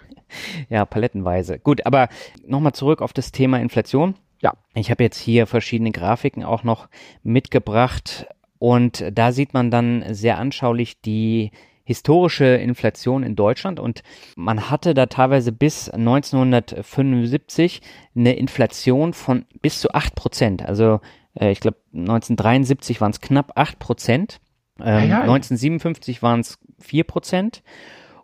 Ja, 0.70 0.86
palettenweise. 0.86 1.60
Gut, 1.60 1.86
aber 1.86 2.10
nochmal 2.46 2.74
zurück 2.74 3.02
auf 3.02 3.14
das 3.14 3.32
Thema 3.32 3.60
Inflation. 3.60 4.16
Ja. 4.42 4.54
Ich 4.74 4.92
habe 4.92 5.04
jetzt 5.04 5.18
hier 5.18 5.48
verschiedene 5.48 5.92
Grafiken 5.92 6.44
auch 6.44 6.64
noch 6.64 6.90
mitgebracht. 7.24 8.28
Und 8.60 9.04
da 9.12 9.32
sieht 9.32 9.54
man 9.54 9.72
dann 9.72 10.04
sehr 10.14 10.38
anschaulich 10.38 11.02
die 11.02 11.52
historische 11.92 12.46
Inflation 12.46 13.24
in 13.24 13.36
Deutschland 13.36 13.78
und 13.80 14.02
man 14.38 14.70
hatte 14.70 14.94
da 14.94 15.08
teilweise 15.08 15.52
bis 15.52 15.90
1975 15.90 17.82
eine 18.16 18.34
Inflation 18.34 19.12
von 19.12 19.46
bis 19.62 19.82
zu 19.82 19.94
8 19.94 20.16
Prozent. 20.16 20.66
Also 20.66 21.02
äh, 21.38 21.52
ich 21.52 21.60
glaube 21.60 21.78
1973 21.94 23.02
waren 23.02 23.12
es 23.12 23.20
knapp 23.20 23.52
8 23.56 23.78
Prozent, 23.78 24.40
ähm, 24.80 24.86
ja, 24.86 25.04
ja. 25.04 25.22
1957 25.22 26.24
waren 26.24 26.40
es 26.40 26.60
4 26.80 27.04
Prozent 27.04 27.62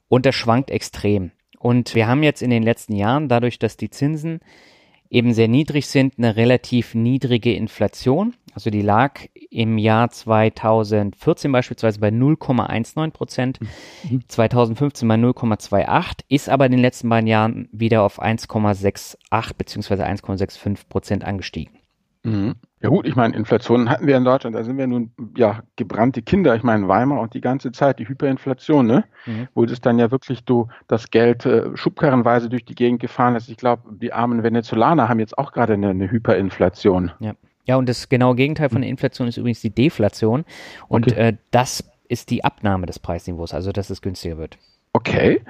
und 0.08 0.26
das 0.26 0.36
schwankt 0.36 0.72
extrem. 0.72 1.32
Und 1.60 1.94
wir 1.94 2.08
haben 2.08 2.24
jetzt 2.24 2.42
in 2.42 2.50
den 2.50 2.64
letzten 2.64 2.96
Jahren, 2.96 3.28
dadurch, 3.28 3.60
dass 3.60 3.76
die 3.76 3.90
Zinsen 3.90 4.40
eben 5.10 5.34
sehr 5.34 5.50
niedrig 5.50 5.88
sind, 5.88 6.14
eine 6.18 6.36
relativ 6.38 6.96
niedrige 6.96 7.54
Inflation. 7.54 8.34
Also 8.58 8.72
die 8.72 8.82
lag 8.82 9.20
im 9.52 9.78
Jahr 9.78 10.10
2014 10.10 11.52
beispielsweise 11.52 12.00
bei 12.00 12.08
0,19 12.08 13.12
Prozent, 13.12 13.60
mhm. 14.10 14.24
2015 14.28 15.08
bei 15.08 15.14
0,28, 15.14 16.22
ist 16.28 16.50
aber 16.50 16.66
in 16.66 16.72
den 16.72 16.82
letzten 16.82 17.08
beiden 17.08 17.28
Jahren 17.28 17.70
wieder 17.72 18.02
auf 18.02 18.20
1,68 18.20 19.52
beziehungsweise 19.56 20.08
1,65 20.08 20.90
Prozent 20.90 21.24
angestiegen. 21.24 21.78
Mhm. 22.24 22.56
Ja 22.82 22.90
gut, 22.90 23.06
ich 23.06 23.16
meine, 23.16 23.36
Inflation 23.36 23.92
hatten 23.92 24.08
wir 24.08 24.18
in 24.18 24.26
Deutschland, 24.26 24.56
da 24.56 24.64
sind 24.64 24.80
wir 24.80 24.88
nun 24.88 25.12
ja 25.36 25.62
gebrannte 25.76 26.24
Kinder. 26.24 26.56
Ich 26.56 26.64
meine, 26.64 26.88
Weimar 26.88 27.22
und 27.22 27.36
die 27.36 27.42
ganze 27.42 27.72
Zeit, 27.72 28.00
die 28.00 28.10
Hyperinflation, 28.10 28.88
ne? 28.88 29.06
Mhm. 29.28 29.50
Wo 29.54 29.68
das 29.68 29.82
dann 29.82 30.00
ja 30.00 30.10
wirklich 30.10 30.46
du 30.46 30.68
das 30.88 31.12
Geld 31.12 31.46
äh, 31.46 31.78
schubkarrenweise 31.78 32.50
durch 32.50 32.66
die 32.66 32.74
Gegend 32.74 33.02
gefahren 33.02 33.36
ist. 33.36 33.50
Ich 33.50 33.58
glaube, 33.58 33.84
die 34.02 34.14
armen 34.14 34.42
Venezolaner 34.42 35.10
haben 35.10 35.20
jetzt 35.20 35.38
auch 35.38 35.52
gerade 35.52 35.74
eine, 35.74 35.90
eine 35.90 36.10
Hyperinflation. 36.10 37.12
Ja. 37.20 37.34
Ja, 37.68 37.76
und 37.76 37.88
das 37.88 38.10
genaue 38.10 38.36
Gegenteil 38.36 38.70
von 38.70 38.82
der 38.82 38.90
Inflation 38.90 39.28
ist 39.28 39.38
übrigens 39.38 39.62
die 39.62 39.70
Deflation. 39.70 40.46
Und 40.88 41.12
okay. 41.12 41.20
äh, 41.20 41.38
das 41.52 41.84
ist 42.08 42.30
die 42.30 42.44
Abnahme 42.44 42.86
des 42.86 43.00
Preisniveaus, 43.00 43.54
also 43.54 43.72
dass 43.72 43.90
es 43.90 44.02
günstiger 44.02 44.38
wird. 44.38 44.58
Okay. 44.94 45.42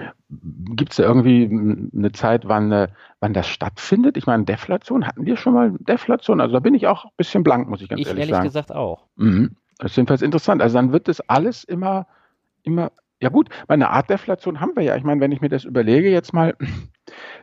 Gibt 0.75 0.91
es 0.91 0.97
da 0.97 1.03
irgendwie 1.03 1.45
eine 1.45 2.11
Zeit, 2.11 2.47
wann, 2.47 2.71
äh, 2.71 2.87
wann 3.19 3.33
das 3.33 3.47
stattfindet? 3.47 4.17
Ich 4.17 4.25
meine, 4.25 4.43
Deflation, 4.43 5.05
hatten 5.05 5.25
wir 5.25 5.37
schon 5.37 5.53
mal 5.53 5.71
Deflation? 5.79 6.41
Also 6.41 6.53
da 6.53 6.59
bin 6.59 6.73
ich 6.73 6.87
auch 6.87 7.05
ein 7.05 7.11
bisschen 7.15 7.43
blank, 7.43 7.69
muss 7.69 7.81
ich 7.81 7.87
ganz 7.87 8.01
ich 8.01 8.07
ehrlich, 8.07 8.21
ehrlich 8.21 8.35
sagen. 8.35 8.47
Ich 8.47 8.55
ehrlich 8.55 8.67
gesagt 8.67 8.77
auch. 8.77 9.05
Mhm. 9.15 9.55
Das 9.77 9.91
ist 9.91 9.97
jedenfalls 9.97 10.23
interessant. 10.23 10.61
Also 10.61 10.75
dann 10.75 10.91
wird 10.91 11.07
das 11.07 11.21
alles 11.29 11.63
immer, 11.63 12.07
immer, 12.63 12.91
ja 13.21 13.29
gut, 13.29 13.49
eine 13.67 13.89
Art 13.89 14.09
Deflation 14.09 14.59
haben 14.59 14.75
wir 14.75 14.83
ja. 14.83 14.95
Ich 14.95 15.03
meine, 15.03 15.21
wenn 15.21 15.31
ich 15.31 15.39
mir 15.39 15.49
das 15.49 15.63
überlege 15.63 16.09
jetzt 16.09 16.33
mal, 16.33 16.55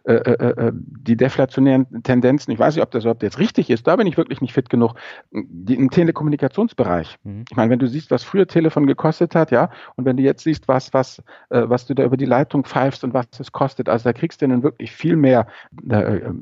äh, 0.04 0.14
äh, 0.14 0.66
äh, 0.66 0.72
die 0.74 1.16
deflationären 1.16 2.02
Tendenzen, 2.02 2.52
ich 2.52 2.58
weiß 2.58 2.74
nicht, 2.74 2.82
ob 2.82 2.90
das 2.90 3.04
überhaupt 3.04 3.22
jetzt 3.22 3.38
richtig 3.38 3.70
ist, 3.70 3.86
da 3.86 3.96
bin 3.96 4.06
ich 4.06 4.16
wirklich 4.16 4.40
nicht 4.40 4.52
fit 4.52 4.70
genug, 4.70 4.94
die, 5.30 5.74
im 5.74 5.90
Telekommunikationsbereich. 5.90 7.16
Mhm. 7.24 7.44
Ich 7.50 7.56
meine, 7.56 7.70
wenn 7.70 7.78
du 7.78 7.86
siehst, 7.86 8.10
was 8.10 8.24
früher 8.24 8.46
Telefon 8.46 8.86
gekostet 8.86 9.34
hat, 9.34 9.50
ja, 9.50 9.70
und 9.96 10.04
wenn 10.04 10.16
du 10.16 10.22
jetzt 10.22 10.44
siehst, 10.44 10.68
was, 10.68 10.92
was, 10.92 11.20
äh, 11.50 11.62
was 11.64 11.86
du 11.86 11.94
da 11.94 12.04
über 12.04 12.16
die 12.16 12.26
Leitung 12.26 12.64
pfeifst 12.64 13.04
und 13.04 13.14
was 13.14 13.26
es 13.38 13.52
kostet, 13.52 13.88
also 13.88 14.04
da 14.04 14.12
kriegst 14.12 14.42
du 14.42 14.48
dann 14.48 14.62
wirklich 14.62 14.92
viel 14.92 15.16
mehr 15.16 15.46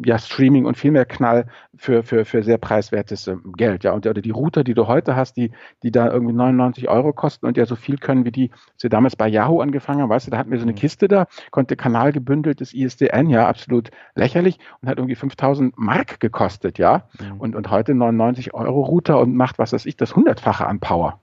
ja, 0.04 0.18
Streaming 0.18 0.66
und 0.66 0.76
viel 0.76 0.90
mehr 0.90 1.04
Knall 1.04 1.46
für, 1.76 2.02
für, 2.02 2.24
für 2.24 2.42
sehr 2.42 2.58
preiswertes 2.58 3.26
äh, 3.26 3.36
Geld, 3.56 3.84
ja. 3.84 3.92
Und 3.92 4.06
oder 4.06 4.20
die 4.20 4.30
Router, 4.30 4.64
die 4.64 4.74
du 4.74 4.86
heute 4.86 5.16
hast, 5.16 5.36
die, 5.36 5.52
die 5.82 5.90
da 5.90 6.10
irgendwie 6.10 6.34
99 6.34 6.88
Euro 6.88 7.12
kosten 7.12 7.46
und 7.46 7.56
ja 7.56 7.66
so 7.66 7.76
viel 7.76 7.96
können 7.98 8.24
wie 8.24 8.32
die, 8.32 8.50
als 8.74 8.82
wir 8.82 8.90
damals 8.90 9.16
bei 9.16 9.28
Yahoo 9.28 9.60
angefangen 9.60 10.02
haben, 10.02 10.10
weißt 10.10 10.26
du, 10.26 10.30
da 10.30 10.38
hatten 10.38 10.50
wir 10.50 10.58
so 10.58 10.64
eine 10.64 10.72
mhm. 10.72 10.76
Kiste 10.76 11.08
da, 11.08 11.26
konnte 11.50 11.76
kanalgebündeltes 11.76 12.74
ISDN, 12.74 13.11
ja, 13.28 13.48
absolut 13.48 13.90
lächerlich 14.14 14.58
und 14.80 14.88
hat 14.88 14.98
irgendwie 14.98 15.14
5000 15.14 15.78
Mark 15.78 16.20
gekostet, 16.20 16.78
ja. 16.78 17.08
Mhm. 17.20 17.40
Und, 17.40 17.56
und 17.56 17.70
heute 17.70 17.94
99 17.94 18.54
Euro 18.54 18.82
Router 18.82 19.20
und 19.20 19.34
macht, 19.34 19.58
was 19.58 19.72
weiß 19.72 19.86
ich, 19.86 19.96
das 19.96 20.16
hundertfache 20.16 20.66
an 20.66 20.80
Power. 20.80 21.20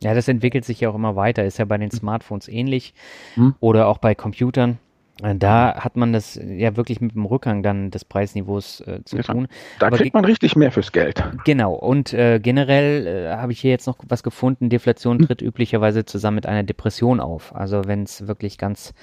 Ja, 0.00 0.14
das 0.14 0.28
entwickelt 0.28 0.64
sich 0.64 0.80
ja 0.80 0.90
auch 0.90 0.94
immer 0.94 1.16
weiter. 1.16 1.44
Ist 1.44 1.58
ja 1.58 1.64
bei 1.64 1.76
den 1.76 1.90
Smartphones 1.90 2.48
ähnlich 2.48 2.94
hm. 3.34 3.54
oder 3.60 3.88
auch 3.88 3.98
bei 3.98 4.14
Computern. 4.14 4.78
Äh, 5.22 5.34
da 5.34 5.74
hat 5.76 5.96
man 5.96 6.12
das 6.12 6.40
ja 6.40 6.76
wirklich 6.76 7.00
mit 7.00 7.14
dem 7.14 7.24
Rückgang 7.24 7.62
dann 7.64 7.90
des 7.90 8.04
Preisniveaus 8.04 8.80
äh, 8.82 9.02
zu 9.04 9.16
ja, 9.16 9.22
tun. 9.22 9.48
Da 9.80 9.88
Aber 9.88 9.96
kriegt 9.96 10.14
man 10.14 10.24
richtig 10.24 10.54
mehr 10.54 10.70
fürs 10.70 10.92
Geld. 10.92 11.22
Genau. 11.44 11.74
Und 11.74 12.12
äh, 12.12 12.38
generell 12.38 13.06
äh, 13.06 13.36
habe 13.36 13.50
ich 13.50 13.60
hier 13.60 13.72
jetzt 13.72 13.86
noch 13.86 13.98
was 14.06 14.22
gefunden. 14.22 14.68
Deflation 14.68 15.18
hm. 15.18 15.26
tritt 15.26 15.40
hm. 15.40 15.48
üblicherweise 15.48 16.04
zusammen 16.04 16.36
mit 16.36 16.46
einer 16.46 16.62
Depression 16.62 17.18
auf. 17.18 17.54
Also 17.54 17.82
wenn 17.86 18.04
es 18.04 18.28
wirklich 18.28 18.56
ganz 18.58 18.94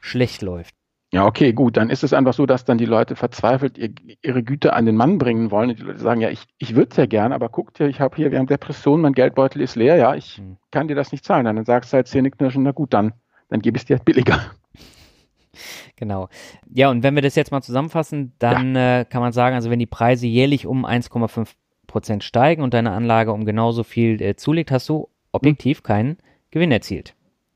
schlecht 0.00 0.42
läuft. 0.42 0.74
Ja, 1.14 1.26
okay, 1.26 1.52
gut. 1.52 1.76
Dann 1.76 1.90
ist 1.90 2.02
es 2.02 2.14
einfach 2.14 2.32
so, 2.32 2.46
dass 2.46 2.64
dann 2.64 2.78
die 2.78 2.86
Leute 2.86 3.16
verzweifelt 3.16 3.76
ihr, 3.76 3.90
ihre 4.22 4.42
Güte 4.42 4.72
an 4.72 4.86
den 4.86 4.96
Mann 4.96 5.18
bringen 5.18 5.50
wollen. 5.50 5.68
Und 5.68 5.78
die 5.78 5.82
Leute 5.82 5.98
sagen, 5.98 6.22
ja, 6.22 6.30
ich, 6.30 6.44
ich 6.56 6.74
würde 6.74 6.88
es 6.90 6.96
ja 6.96 7.04
gern, 7.04 7.32
aber 7.32 7.50
guckt 7.50 7.78
ja, 7.78 7.86
ich 7.86 8.00
habe 8.00 8.16
hier, 8.16 8.30
wir 8.30 8.38
haben 8.38 8.46
Depressionen, 8.46 9.02
mein 9.02 9.12
Geldbeutel 9.12 9.60
ist 9.60 9.76
leer, 9.76 9.96
ja, 9.96 10.14
ich 10.14 10.38
hm. 10.38 10.56
kann 10.70 10.88
dir 10.88 10.94
das 10.94 11.12
nicht 11.12 11.24
zahlen. 11.24 11.44
Dann 11.44 11.62
sagst 11.66 11.92
du 11.92 11.96
halt 11.96 12.08
Zähneknirschen, 12.08 12.62
na 12.62 12.72
gut, 12.72 12.94
dann, 12.94 13.12
dann 13.50 13.60
gebe 13.60 13.76
ich 13.76 13.82
es 13.82 13.86
dir 13.86 13.96
halt 13.96 14.04
billiger. 14.04 14.40
Genau. 15.96 16.28
Ja, 16.72 16.90
und 16.90 17.04
wenn 17.04 17.14
wir 17.14 17.22
das 17.22 17.36
jetzt 17.36 17.52
mal 17.52 17.60
zusammenfassen, 17.60 18.32
dann 18.40 18.74
ja. 18.74 19.00
äh, 19.00 19.04
kann 19.04 19.20
man 19.20 19.32
sagen, 19.32 19.54
also 19.54 19.70
wenn 19.70 19.78
die 19.78 19.86
Preise 19.86 20.26
jährlich 20.26 20.66
um 20.66 20.84
1,5 20.84 21.50
Prozent 21.86 22.24
steigen 22.24 22.62
und 22.62 22.74
deine 22.74 22.90
Anlage 22.90 23.32
um 23.32 23.44
genauso 23.44 23.84
viel 23.84 24.20
äh, 24.20 24.34
zulegt, 24.34 24.72
hast 24.72 24.88
du 24.88 25.10
objektiv 25.30 25.78
hm. 25.78 25.84
keinen 25.84 26.16
Gewinn 26.50 26.72
erzielt. 26.72 27.14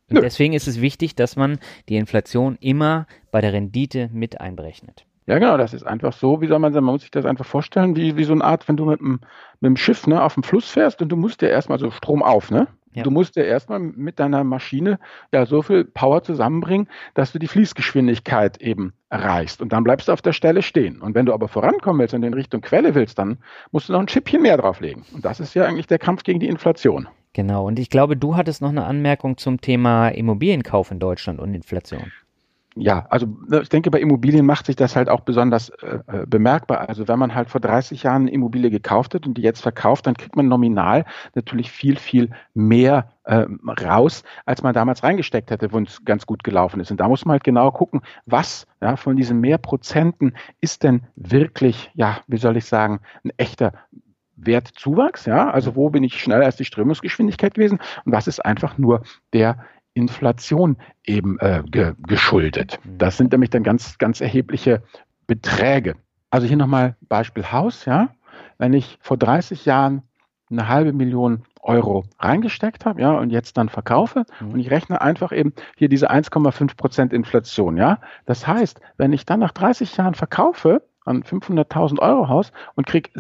Und 0.08 0.22
deswegen 0.22 0.52
ist 0.52 0.68
es 0.68 0.80
wichtig, 0.80 1.14
dass 1.16 1.36
man 1.36 1.58
die 1.88 1.96
Inflation 1.96 2.56
immer 2.60 3.06
bei 3.30 3.40
der 3.40 3.52
Rendite 3.52 4.08
mit 4.12 4.40
einberechnet. 4.40 5.04
Ja, 5.26 5.40
genau, 5.40 5.56
das 5.56 5.74
ist 5.74 5.84
einfach 5.84 6.12
so, 6.12 6.40
wie 6.40 6.46
soll 6.46 6.60
man 6.60 6.72
sagen, 6.72 6.86
man 6.86 6.94
muss 6.94 7.02
sich 7.02 7.10
das 7.10 7.24
einfach 7.24 7.44
vorstellen, 7.44 7.96
wie, 7.96 8.16
wie 8.16 8.22
so 8.22 8.32
eine 8.32 8.44
Art, 8.44 8.68
wenn 8.68 8.76
du 8.76 8.84
mit 8.84 9.00
dem, 9.00 9.20
mit 9.60 9.70
dem 9.70 9.76
Schiff 9.76 10.06
ne, 10.06 10.22
auf 10.22 10.34
dem 10.34 10.44
Fluss 10.44 10.70
fährst 10.70 11.02
und 11.02 11.08
du 11.08 11.16
musst 11.16 11.42
ja 11.42 11.48
erstmal 11.48 11.80
so 11.80 11.90
Strom 11.90 12.22
auf, 12.22 12.50
ne? 12.50 12.68
Ja. 12.96 13.02
Du 13.02 13.10
musst 13.10 13.36
ja 13.36 13.42
erstmal 13.42 13.78
mit 13.78 14.18
deiner 14.18 14.42
Maschine 14.42 14.98
ja 15.30 15.44
so 15.44 15.60
viel 15.60 15.84
Power 15.84 16.22
zusammenbringen, 16.22 16.88
dass 17.12 17.30
du 17.30 17.38
die 17.38 17.46
Fließgeschwindigkeit 17.46 18.62
eben 18.62 18.94
erreichst. 19.10 19.60
Und 19.60 19.74
dann 19.74 19.84
bleibst 19.84 20.08
du 20.08 20.12
auf 20.12 20.22
der 20.22 20.32
Stelle 20.32 20.62
stehen. 20.62 21.02
Und 21.02 21.14
wenn 21.14 21.26
du 21.26 21.34
aber 21.34 21.46
vorankommen 21.46 22.00
willst 22.00 22.14
und 22.14 22.22
in 22.22 22.32
Richtung 22.32 22.62
Quelle 22.62 22.94
willst, 22.94 23.18
dann 23.18 23.36
musst 23.70 23.90
du 23.90 23.92
noch 23.92 24.00
ein 24.00 24.08
Schippchen 24.08 24.40
mehr 24.40 24.56
drauflegen. 24.56 25.04
Und 25.12 25.26
das 25.26 25.40
ist 25.40 25.52
ja 25.52 25.66
eigentlich 25.66 25.86
der 25.86 25.98
Kampf 25.98 26.22
gegen 26.22 26.40
die 26.40 26.48
Inflation. 26.48 27.06
Genau. 27.36 27.66
Und 27.66 27.78
ich 27.78 27.90
glaube, 27.90 28.16
du 28.16 28.34
hattest 28.34 28.62
noch 28.62 28.70
eine 28.70 28.86
Anmerkung 28.86 29.36
zum 29.36 29.60
Thema 29.60 30.08
Immobilienkauf 30.08 30.90
in 30.90 30.98
Deutschland 30.98 31.38
und 31.38 31.52
Inflation 31.52 32.10
ja, 32.78 33.06
also 33.08 33.26
ne, 33.48 33.60
ich 33.62 33.70
denke, 33.70 33.90
bei 33.90 34.00
Immobilien 34.00 34.44
macht 34.44 34.66
sich 34.66 34.76
das 34.76 34.96
halt 34.96 35.08
auch 35.08 35.20
besonders 35.20 35.70
äh, 35.70 35.98
äh 36.08 36.26
bemerkbar. 36.26 36.88
Also 36.88 37.08
wenn 37.08 37.18
man 37.18 37.34
halt 37.34 37.48
vor 37.48 37.60
30 37.60 38.02
Jahren 38.02 38.22
eine 38.22 38.30
Immobilie 38.32 38.70
gekauft 38.70 39.14
hat 39.14 39.26
und 39.26 39.38
die 39.38 39.42
jetzt 39.42 39.62
verkauft, 39.62 40.06
dann 40.06 40.14
kriegt 40.14 40.36
man 40.36 40.46
nominal 40.46 41.06
natürlich 41.34 41.70
viel, 41.70 41.96
viel 41.96 42.30
mehr 42.52 43.12
äh, 43.24 43.46
raus, 43.82 44.24
als 44.44 44.62
man 44.62 44.74
damals 44.74 45.02
reingesteckt 45.02 45.50
hätte, 45.50 45.72
wo 45.72 45.78
es 45.78 46.04
ganz 46.04 46.26
gut 46.26 46.44
gelaufen 46.44 46.80
ist. 46.80 46.90
Und 46.90 47.00
da 47.00 47.08
muss 47.08 47.24
man 47.24 47.32
halt 47.32 47.44
genau 47.44 47.70
gucken, 47.72 48.02
was 48.26 48.66
ja, 48.82 48.96
von 48.96 49.16
diesen 49.16 49.40
mehr 49.40 49.58
Prozenten 49.58 50.34
ist 50.60 50.82
denn 50.82 51.04
wirklich, 51.16 51.90
ja, 51.94 52.18
wie 52.26 52.36
soll 52.36 52.58
ich 52.58 52.66
sagen, 52.66 53.00
ein 53.24 53.32
echter 53.38 53.72
Wertzuwachs, 54.36 55.26
ja, 55.26 55.50
also 55.50 55.76
wo 55.76 55.90
bin 55.90 56.04
ich 56.04 56.20
schneller 56.20 56.44
als 56.44 56.56
die 56.56 56.64
Strömungsgeschwindigkeit 56.64 57.54
gewesen 57.54 57.78
und 58.04 58.12
was 58.12 58.26
ist 58.26 58.44
einfach 58.44 58.78
nur 58.78 59.02
der 59.32 59.58
Inflation 59.94 60.76
eben 61.04 61.38
äh, 61.40 61.62
ge 61.66 61.94
geschuldet. 62.06 62.78
Mhm. 62.84 62.98
Das 62.98 63.16
sind 63.16 63.32
nämlich 63.32 63.50
dann 63.50 63.62
ganz, 63.62 63.98
ganz 63.98 64.20
erhebliche 64.20 64.82
Beträge. 65.26 65.94
Also 66.30 66.46
hier 66.46 66.58
nochmal 66.58 66.96
Beispiel 67.08 67.50
Haus, 67.50 67.86
ja. 67.86 68.10
Wenn 68.58 68.74
ich 68.74 68.98
vor 69.00 69.16
30 69.16 69.64
Jahren 69.64 70.02
eine 70.50 70.68
halbe 70.68 70.92
Million 70.92 71.44
Euro 71.62 72.04
reingesteckt 72.18 72.84
habe, 72.84 73.00
ja, 73.00 73.12
und 73.12 73.30
jetzt 73.30 73.56
dann 73.56 73.68
verkaufe 73.68 74.24
mhm. 74.40 74.52
und 74.52 74.60
ich 74.60 74.70
rechne 74.70 75.00
einfach 75.00 75.32
eben 75.32 75.54
hier 75.76 75.88
diese 75.88 76.10
1,5 76.10 76.76
Prozent 76.76 77.12
Inflation, 77.12 77.76
ja. 77.78 77.98
Das 78.26 78.46
heißt, 78.46 78.80
wenn 78.98 79.12
ich 79.14 79.24
dann 79.24 79.40
nach 79.40 79.52
30 79.52 79.96
Jahren 79.96 80.14
verkaufe, 80.14 80.82
an 81.06 81.22
500.000 81.22 82.00
Euro 82.00 82.28
Haus 82.28 82.52
und 82.74 82.86
kriege 82.86 83.10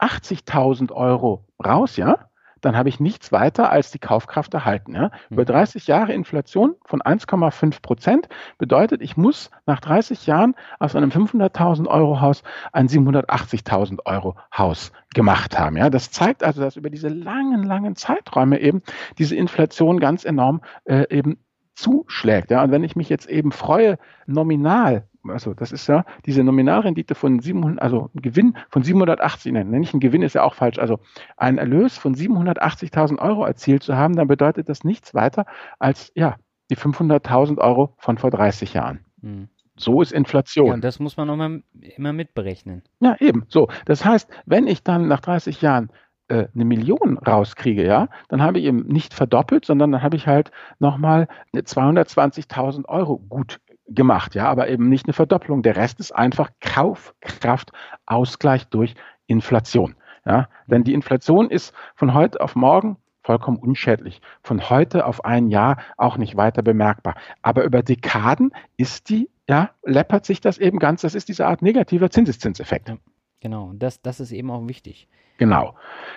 780.000 0.00 0.92
Euro 0.92 1.46
raus, 1.64 1.96
ja, 1.96 2.18
dann 2.60 2.76
habe 2.76 2.88
ich 2.88 3.00
nichts 3.00 3.32
weiter 3.32 3.70
als 3.70 3.90
die 3.90 3.98
Kaufkraft 3.98 4.52
erhalten. 4.54 4.94
Ja. 4.94 5.10
Über 5.30 5.44
30 5.44 5.86
mhm. 5.86 5.90
Jahre 5.92 6.12
Inflation 6.14 6.74
von 6.84 7.00
1,5 7.00 7.82
Prozent 7.82 8.28
bedeutet, 8.58 9.02
ich 9.02 9.16
muss 9.16 9.50
nach 9.66 9.80
30 9.80 10.26
Jahren 10.26 10.54
aus 10.78 10.96
einem 10.96 11.10
500.000 11.10 11.86
Euro 11.86 12.20
Haus 12.20 12.42
ein 12.72 12.88
780.000 12.88 14.00
Euro 14.06 14.36
Haus 14.56 14.90
gemacht 15.14 15.58
haben. 15.58 15.76
Ja. 15.76 15.90
Das 15.90 16.10
zeigt 16.10 16.42
also, 16.42 16.60
dass 16.60 16.76
über 16.76 16.90
diese 16.90 17.08
langen, 17.08 17.62
langen 17.62 17.94
Zeiträume 17.94 18.58
eben 18.58 18.82
diese 19.18 19.36
Inflation 19.36 20.00
ganz 20.00 20.24
enorm 20.24 20.62
äh, 20.84 21.06
eben 21.14 21.38
zuschlägt. 21.76 22.50
Ja. 22.50 22.64
Und 22.64 22.72
wenn 22.72 22.84
ich 22.84 22.96
mich 22.96 23.08
jetzt 23.08 23.28
eben 23.28 23.52
freue, 23.52 23.98
nominal 24.26 25.06
also 25.30 25.54
das 25.54 25.72
ist 25.72 25.86
ja 25.86 26.04
diese 26.24 26.44
Nominalrendite 26.44 27.14
von 27.14 27.40
700, 27.40 27.82
also 27.82 28.10
ein 28.14 28.22
Gewinn 28.22 28.56
von 28.70 28.82
780, 28.82 29.52
nein, 29.52 29.70
nicht 29.70 29.94
ein 29.94 30.00
Gewinn 30.00 30.22
ist 30.22 30.34
ja 30.34 30.42
auch 30.42 30.54
falsch, 30.54 30.78
also 30.78 31.00
ein 31.36 31.58
Erlös 31.58 31.98
von 31.98 32.14
780.000 32.14 33.18
Euro 33.18 33.44
erzielt 33.44 33.82
zu 33.82 33.96
haben, 33.96 34.16
dann 34.16 34.28
bedeutet 34.28 34.68
das 34.68 34.84
nichts 34.84 35.14
weiter 35.14 35.46
als, 35.78 36.12
ja, 36.14 36.36
die 36.70 36.76
500.000 36.76 37.58
Euro 37.58 37.94
von 37.98 38.18
vor 38.18 38.30
30 38.30 38.74
Jahren. 38.74 39.04
Mhm. 39.20 39.48
So 39.78 40.00
ist 40.00 40.12
Inflation. 40.12 40.68
Ja, 40.68 40.74
und 40.74 40.84
das 40.84 40.98
muss 41.00 41.18
man 41.18 41.36
mal, 41.36 41.62
immer 41.96 42.14
mitberechnen. 42.14 42.82
Ja, 42.98 43.14
eben. 43.20 43.44
So. 43.48 43.68
Das 43.84 44.06
heißt, 44.06 44.28
wenn 44.46 44.66
ich 44.66 44.82
dann 44.82 45.06
nach 45.06 45.20
30 45.20 45.60
Jahren 45.60 45.90
äh, 46.28 46.46
eine 46.54 46.64
Million 46.64 47.18
rauskriege, 47.18 47.84
ja, 47.84 48.08
dann 48.28 48.42
habe 48.42 48.58
ich 48.58 48.64
eben 48.64 48.86
nicht 48.86 49.14
verdoppelt, 49.14 49.64
sondern 49.64 49.92
dann 49.92 50.02
habe 50.02 50.16
ich 50.16 50.26
halt 50.26 50.50
nochmal 50.78 51.28
220.000 51.54 52.86
Euro 52.86 53.18
gut 53.18 53.60
gemacht, 53.88 54.34
ja, 54.34 54.48
aber 54.48 54.68
eben 54.68 54.88
nicht 54.88 55.06
eine 55.06 55.12
Verdopplung. 55.12 55.62
Der 55.62 55.76
Rest 55.76 56.00
ist 56.00 56.10
einfach 56.12 56.50
Kaufkraftausgleich 56.60 58.66
durch 58.68 58.94
Inflation. 59.26 59.94
Ja, 60.24 60.48
denn 60.66 60.82
die 60.82 60.94
Inflation 60.94 61.50
ist 61.50 61.72
von 61.94 62.12
heute 62.12 62.40
auf 62.40 62.56
morgen 62.56 62.96
vollkommen 63.22 63.58
unschädlich. 63.58 64.20
Von 64.42 64.70
heute 64.70 65.06
auf 65.06 65.24
ein 65.24 65.48
Jahr 65.48 65.76
auch 65.96 66.16
nicht 66.16 66.36
weiter 66.36 66.62
bemerkbar. 66.62 67.14
Aber 67.42 67.64
über 67.64 67.82
Dekaden 67.82 68.52
ist 68.76 69.10
die, 69.10 69.28
ja, 69.48 69.70
läppert 69.84 70.24
sich 70.24 70.40
das 70.40 70.58
eben 70.58 70.78
ganz. 70.78 71.02
Das 71.02 71.14
ist 71.14 71.28
diese 71.28 71.46
Art 71.46 71.62
negativer 71.62 72.10
Zinseszinseffekt. 72.10 72.92
Genau, 73.40 73.72
das, 73.74 74.00
das 74.02 74.20
ist 74.20 74.32
eben 74.32 74.50
auch 74.50 74.66
wichtig. 74.66 75.08
Genau. 75.38 75.74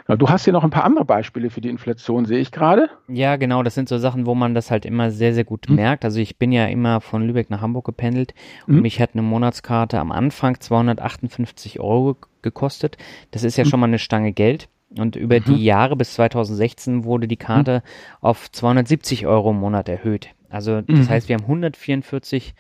Du 0.08 0.30
hast 0.30 0.46
hier 0.46 0.54
noch 0.54 0.64
ein 0.64 0.70
paar 0.70 0.86
andere 0.86 1.06
Beispiele 1.06 1.50
für 1.50 1.62
die 1.62 1.70
Inflation, 1.70 2.26
sehe 2.26 2.40
ich 2.40 2.52
gerade. 2.52 2.90
Ja, 3.08 3.36
genau. 3.36 3.64
Das 3.64 3.76
sind 3.76 3.90
so 3.90 3.98
Sachen, 3.98 4.26
wo 4.26 4.34
man 4.34 4.54
das 4.54 4.72
halt 4.72 4.86
immer 4.86 5.12
sehr, 5.12 5.34
sehr 5.34 5.44
gut 5.44 5.68
hm. 5.68 5.76
merkt. 5.76 6.06
Also 6.06 6.20
ich 6.20 6.38
bin 6.38 6.52
ja 6.52 6.66
immer 6.68 7.02
von 7.02 7.28
Lübeck 7.28 7.50
nach 7.50 7.62
Hamburg 7.62 7.86
gependelt 7.86 8.34
und 8.66 8.76
hm. 8.76 8.82
mich 8.82 9.02
hat 9.02 9.12
eine 9.14 9.22
Monatskarte 9.22 10.00
am 10.00 10.12
Anfang 10.12 10.60
258 10.60 11.80
Euro 11.80 12.16
gekostet. 12.42 12.98
Das 13.32 13.44
ist 13.44 13.58
ja 13.58 13.66
hm. 13.66 13.70
schon 13.70 13.80
mal 13.82 13.88
eine 13.88 14.00
Stange 14.00 14.32
Geld. 14.32 14.70
Und 14.98 15.16
über 15.16 15.40
mhm. 15.40 15.44
die 15.44 15.64
Jahre 15.64 15.96
bis 15.96 16.16
2016 16.16 17.04
wurde 17.04 17.28
die 17.28 17.38
Karte 17.38 17.76
hm. 17.76 17.82
auf 18.22 18.52
270 18.52 19.28
Euro 19.28 19.52
im 19.52 19.60
Monat 19.60 19.88
erhöht. 19.88 20.30
Also 20.50 20.82
das 20.82 20.98
mhm. 20.98 21.10
heißt, 21.10 21.30
wir 21.30 21.36
haben 21.36 21.44
144 21.44 22.56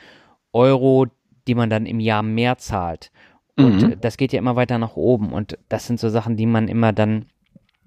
Euro, 0.53 1.07
die 1.47 1.55
man 1.55 1.71
dann 1.71 1.87
im 1.87 1.99
Jahr 1.99 2.21
mehr 2.21 2.59
zahlt. 2.59 3.11
Und 3.59 3.81
mhm. 3.81 4.01
das 4.01 4.17
geht 4.17 4.33
ja 4.33 4.39
immer 4.39 4.55
weiter 4.55 4.77
nach 4.77 4.95
oben. 4.95 5.31
Und 5.31 5.57
das 5.69 5.87
sind 5.87 5.99
so 5.99 6.09
Sachen, 6.09 6.37
die 6.37 6.45
man 6.45 6.67
immer 6.67 6.93
dann 6.93 7.25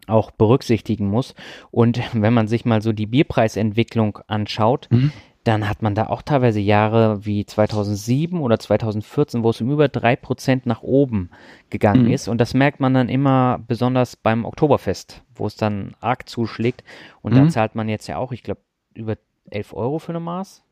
auch 0.07 0.31
berücksichtigen 0.31 1.09
muss. 1.09 1.35
Und 1.71 2.01
wenn 2.13 2.35
man 2.35 2.49
sich 2.49 2.65
mal 2.65 2.83
so 2.83 2.93
die 2.93 3.07
Bierpreisentwicklung 3.07 4.19
anschaut, 4.27 4.89
mhm. 4.91 5.13
dann 5.45 5.69
hat 5.69 5.83
man 5.83 5.95
da 5.95 6.07
auch 6.07 6.23
teilweise 6.23 6.61
Jahre 6.61 7.25
wie 7.25 7.47
2007 7.47 8.41
oder 8.41 8.59
2014, 8.59 9.43
wo 9.43 9.51
es 9.51 9.61
um 9.61 9.71
über 9.71 9.89
drei 9.89 10.17
Prozent 10.17 10.67
nach 10.67 10.83
oben 10.83 11.31
gegangen 11.71 12.07
mhm. 12.07 12.13
ist. 12.13 12.29
Und 12.29 12.39
das 12.39 12.55
merkt 12.55 12.81
man 12.81 12.95
dann 12.95 13.09
immer 13.09 13.61
besonders 13.67 14.17
beim 14.17 14.45
Oktoberfest, 14.45 15.23
wo 15.35 15.47
es 15.47 15.57
dann 15.57 15.95
arg 16.01 16.29
zuschlägt. 16.29 16.85
Und 17.23 17.35
mhm. 17.35 17.37
da 17.37 17.49
zahlt 17.49 17.75
man 17.75 17.89
jetzt 17.89 18.07
ja 18.07 18.19
auch, 18.19 18.33
ich 18.33 18.43
glaube, 18.43 18.61
über 18.95 19.17
11 19.51 19.73
Euro 19.75 19.99
für 19.99 20.13
eine 20.13 20.21
Maß. 20.21 20.63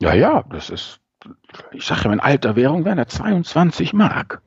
Ja, 0.00 0.14
ja, 0.14 0.44
das 0.50 0.70
ist 0.70 1.00
ich 1.72 1.84
sage 1.84 2.04
ja, 2.04 2.12
in 2.12 2.20
alter 2.20 2.56
Währung 2.56 2.84
wären 2.84 2.98
das 2.98 3.08
22 3.08 3.92
Mark. 3.92 4.42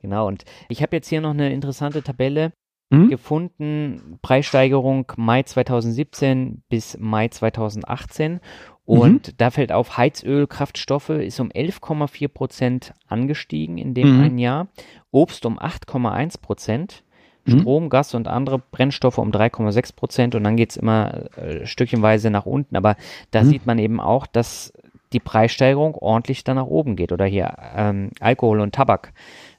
Genau, 0.00 0.26
und 0.26 0.44
ich 0.68 0.82
habe 0.82 0.96
jetzt 0.96 1.08
hier 1.08 1.20
noch 1.20 1.30
eine 1.30 1.52
interessante 1.52 2.02
Tabelle 2.02 2.52
hm? 2.92 3.08
gefunden, 3.08 4.18
Preissteigerung 4.20 5.10
Mai 5.16 5.42
2017 5.42 6.62
bis 6.68 6.98
Mai 6.98 7.28
2018. 7.28 8.40
Und 8.84 9.28
mhm. 9.28 9.32
da 9.36 9.50
fällt 9.50 9.72
auf, 9.72 9.96
Heizöl, 9.96 10.46
Kraftstoffe 10.46 11.10
ist 11.10 11.38
um 11.40 11.50
11,4 11.50 12.28
Prozent 12.28 12.94
angestiegen 13.06 13.78
in 13.78 13.94
dem 13.94 14.16
mhm. 14.16 14.22
einen 14.22 14.38
Jahr, 14.38 14.68
Obst 15.12 15.46
um 15.46 15.58
8,1 15.58 16.40
Prozent, 16.40 17.04
mhm. 17.44 17.60
Strom, 17.60 17.88
Gas 17.88 18.14
und 18.14 18.26
andere 18.26 18.58
Brennstoffe 18.58 19.18
um 19.18 19.30
3,6 19.30 19.94
Prozent 19.94 20.34
und 20.34 20.44
dann 20.44 20.56
geht's 20.56 20.76
immer 20.76 21.36
äh, 21.36 21.64
stückchenweise 21.64 22.30
nach 22.30 22.44
unten. 22.44 22.76
Aber 22.76 22.96
da 23.30 23.44
mhm. 23.44 23.48
sieht 23.48 23.66
man 23.66 23.78
eben 23.78 24.00
auch, 24.00 24.26
dass 24.26 24.72
die 25.12 25.20
Preissteigerung 25.20 25.94
ordentlich 25.94 26.44
dann 26.44 26.56
nach 26.56 26.66
oben 26.66 26.96
geht. 26.96 27.12
Oder 27.12 27.26
hier 27.26 27.54
ähm, 27.74 28.10
Alkohol 28.20 28.60
und 28.60 28.74
Tabak 28.74 29.12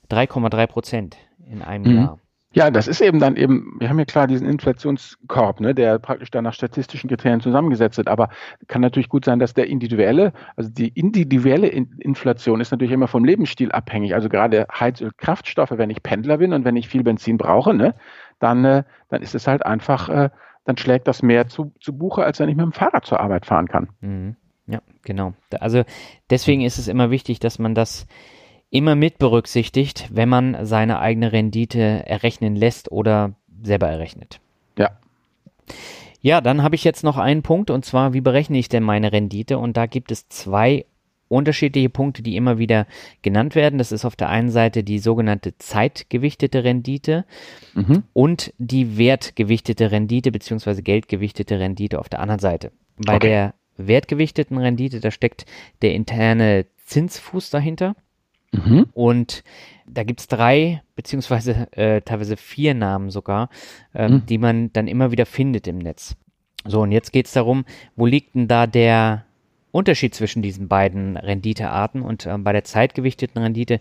3,3 0.09 0.67
Prozent 0.67 1.17
in 1.49 1.61
einem 1.61 1.91
mhm. 1.91 1.97
Jahr. 1.97 2.19
Ja, 2.55 2.69
das 2.69 2.87
ist 2.87 3.01
eben 3.01 3.19
dann 3.19 3.35
eben, 3.35 3.77
wir 3.79 3.89
haben 3.89 3.97
ja 3.97 4.05
klar 4.05 4.27
diesen 4.27 4.47
Inflationskorb, 4.47 5.59
ne, 5.59 5.73
der 5.73 5.97
praktisch 5.97 6.29
dann 6.29 6.43
nach 6.43 6.53
statistischen 6.53 7.09
Kriterien 7.09 7.41
zusammengesetzt 7.41 7.97
wird, 7.97 8.07
aber 8.07 8.29
kann 8.67 8.81
natürlich 8.81 9.09
gut 9.09 9.25
sein, 9.25 9.39
dass 9.39 9.55
der 9.55 9.65
individuelle, 9.67 10.33
also 10.55 10.69
die 10.69 10.89
individuelle 10.89 11.67
Inflation 11.67 12.61
ist 12.61 12.69
natürlich 12.69 12.93
immer 12.93 13.07
vom 13.07 13.25
Lebensstil 13.25 13.71
abhängig. 13.71 14.13
Also 14.13 14.29
gerade 14.29 14.67
Heizöl, 14.71 15.09
Kraftstoffe, 15.17 15.71
wenn 15.71 15.89
ich 15.89 16.03
Pendler 16.03 16.37
bin 16.37 16.53
und 16.53 16.63
wenn 16.63 16.75
ich 16.75 16.87
viel 16.87 17.03
Benzin 17.03 17.39
brauche, 17.39 17.73
ne, 17.73 17.95
dann, 18.39 18.63
äh, 18.65 18.83
dann 19.09 19.23
ist 19.23 19.33
es 19.33 19.47
halt 19.47 19.65
einfach, 19.65 20.09
äh, 20.09 20.29
dann 20.65 20.77
schlägt 20.77 21.07
das 21.07 21.23
mehr 21.23 21.47
zu, 21.47 21.73
zu 21.79 21.97
Buche, 21.97 22.23
als 22.23 22.39
wenn 22.39 22.49
ich 22.49 22.55
mit 22.55 22.65
dem 22.65 22.71
Fahrrad 22.71 23.03
zur 23.03 23.19
Arbeit 23.19 23.47
fahren 23.47 23.67
kann. 23.67 23.89
Mhm. 24.01 24.35
Ja, 24.67 24.81
genau. 25.01 25.33
Also 25.59 25.83
deswegen 26.29 26.61
ist 26.61 26.77
es 26.77 26.87
immer 26.87 27.11
wichtig, 27.11 27.39
dass 27.39 27.59
man 27.59 27.75
das 27.75 28.07
immer 28.69 28.95
mit 28.95 29.19
berücksichtigt, 29.19 30.09
wenn 30.11 30.29
man 30.29 30.65
seine 30.65 30.99
eigene 30.99 31.31
Rendite 31.31 32.07
errechnen 32.07 32.55
lässt 32.55 32.91
oder 32.91 33.33
selber 33.61 33.87
errechnet. 33.87 34.39
Ja. 34.77 34.97
Ja, 36.21 36.39
dann 36.41 36.63
habe 36.63 36.75
ich 36.75 36.83
jetzt 36.83 37.03
noch 37.03 37.17
einen 37.17 37.43
Punkt 37.43 37.69
und 37.69 37.83
zwar, 37.83 38.13
wie 38.13 38.21
berechne 38.21 38.57
ich 38.57 38.69
denn 38.69 38.83
meine 38.83 39.11
Rendite? 39.11 39.57
Und 39.57 39.75
da 39.75 39.85
gibt 39.85 40.11
es 40.11 40.29
zwei 40.29 40.85
unterschiedliche 41.27 41.89
Punkte, 41.89 42.21
die 42.23 42.35
immer 42.35 42.57
wieder 42.57 42.87
genannt 43.21 43.55
werden. 43.55 43.77
Das 43.77 43.91
ist 43.91 44.05
auf 44.05 44.15
der 44.15 44.29
einen 44.29 44.49
Seite 44.49 44.83
die 44.83 44.99
sogenannte 44.99 45.57
zeitgewichtete 45.57 46.63
Rendite 46.63 47.25
mhm. 47.73 48.03
und 48.13 48.53
die 48.57 48.97
wertgewichtete 48.97 49.91
Rendite 49.91 50.31
beziehungsweise 50.31 50.81
geldgewichtete 50.83 51.59
Rendite 51.59 51.99
auf 51.99 52.07
der 52.07 52.19
anderen 52.19 52.39
Seite. 52.39 52.71
Bei 52.97 53.15
okay. 53.15 53.27
der 53.27 53.53
wertgewichteten 53.77 54.57
Rendite, 54.57 54.99
da 54.99 55.11
steckt 55.11 55.45
der 55.81 55.93
interne 55.93 56.65
Zinsfuß 56.85 57.49
dahinter. 57.49 57.95
Mhm. 58.51 58.87
Und 58.93 59.43
da 59.87 60.03
gibt 60.03 60.19
es 60.19 60.27
drei, 60.27 60.81
beziehungsweise 60.95 61.67
äh, 61.71 62.01
teilweise 62.01 62.37
vier 62.37 62.73
Namen 62.73 63.09
sogar, 63.09 63.49
ähm, 63.93 64.13
mhm. 64.13 64.25
die 64.27 64.37
man 64.37 64.73
dann 64.73 64.87
immer 64.87 65.11
wieder 65.11 65.25
findet 65.25 65.67
im 65.67 65.79
Netz. 65.79 66.15
So, 66.65 66.81
und 66.81 66.91
jetzt 66.91 67.11
geht 67.11 67.25
es 67.25 67.33
darum, 67.33 67.65
wo 67.95 68.05
liegt 68.05 68.35
denn 68.35 68.47
da 68.47 68.67
der 68.67 69.25
Unterschied 69.71 70.15
zwischen 70.15 70.41
diesen 70.41 70.67
beiden 70.67 71.17
Renditearten? 71.17 72.01
Und 72.01 72.25
äh, 72.25 72.37
bei 72.37 72.53
der 72.53 72.63
zeitgewichteten 72.63 73.41
Rendite, 73.41 73.79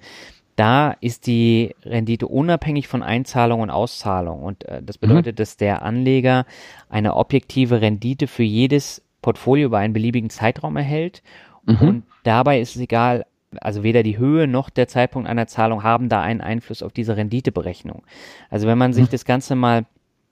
da 0.56 0.92
ist 1.00 1.26
die 1.26 1.74
Rendite 1.84 2.26
unabhängig 2.26 2.88
von 2.88 3.02
Einzahlung 3.02 3.60
und 3.60 3.70
Auszahlung. 3.70 4.42
Und 4.42 4.64
äh, 4.64 4.82
das 4.82 4.96
mhm. 4.96 5.06
bedeutet, 5.06 5.36
mhm. 5.36 5.42
dass 5.42 5.56
der 5.56 5.82
Anleger 5.82 6.46
eine 6.88 7.14
objektive 7.14 7.80
Rendite 7.80 8.26
für 8.26 8.42
jedes 8.42 9.02
Portfolio 9.22 9.66
über 9.66 9.78
einen 9.78 9.94
beliebigen 9.94 10.30
Zeitraum 10.30 10.76
erhält. 10.76 11.22
Mhm. 11.64 11.76
Und 11.80 12.02
dabei 12.24 12.60
ist 12.60 12.76
es 12.76 12.82
egal, 12.82 13.24
also 13.60 13.82
weder 13.82 14.02
die 14.02 14.18
Höhe 14.18 14.46
noch 14.46 14.70
der 14.70 14.88
Zeitpunkt 14.88 15.28
einer 15.28 15.46
Zahlung 15.46 15.82
haben 15.82 16.08
da 16.08 16.20
einen 16.20 16.40
Einfluss 16.40 16.82
auf 16.82 16.92
diese 16.92 17.16
Renditeberechnung. 17.16 18.02
Also 18.50 18.66
wenn 18.66 18.78
man 18.78 18.92
sich 18.92 19.06
mhm. 19.06 19.10
das 19.10 19.24
Ganze 19.24 19.54
mal 19.54 19.86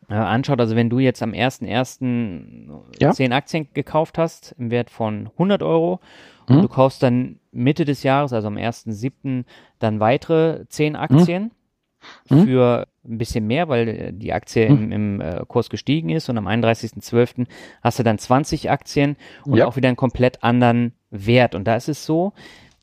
äh, 0.09 0.15
anschaut, 0.15 0.61
also 0.61 0.77
wenn 0.77 0.91
du 0.91 0.99
jetzt 0.99 1.23
am 1.23 1.33
1.1. 1.33 2.81
Ja. 2.99 3.13
10 3.13 3.33
Aktien 3.33 3.69
gekauft 3.75 4.19
hast 4.19 4.55
im 4.59 4.71
Wert 4.71 4.91
von 4.91 5.29
100 5.35 5.63
Euro 5.63 6.01
mhm. 6.49 6.57
und 6.57 6.63
du 6.63 6.69
kaufst 6.69 7.03
dann 7.03 7.39
Mitte 7.53 7.85
des 7.85 8.03
Jahres, 8.03 8.33
also 8.33 8.49
am 8.49 8.57
1.7. 8.57 9.45
dann 9.79 10.01
weitere 10.01 10.67
10 10.69 10.97
Aktien 10.97 11.53
mhm. 12.29 12.45
für 12.45 12.89
ein 13.05 13.19
bisschen 13.19 13.47
mehr, 13.47 13.69
weil 13.69 13.89
äh, 13.89 14.13
die 14.13 14.33
Aktie 14.33 14.67
im, 14.67 14.93
im 14.93 15.21
äh, 15.21 15.43
Kurs 15.47 15.71
gestiegen 15.71 16.11
ist 16.11 16.29
und 16.29 16.39
am 16.39 16.47
31.12. 16.47 17.47
hast 17.83 17.99
du 17.99 18.03
dann 18.03 18.19
20 18.19 18.71
Aktien 18.71 19.17
und 19.45 19.57
ja. 19.57 19.67
auch 19.67 19.77
wieder 19.77 19.89
einen 19.89 19.97
komplett 19.97 20.43
anderen 20.43 20.93
Wert. 21.11 21.55
Und 21.55 21.65
da 21.65 21.77
ist 21.77 21.89
es 21.89 22.05
so, 22.05 22.33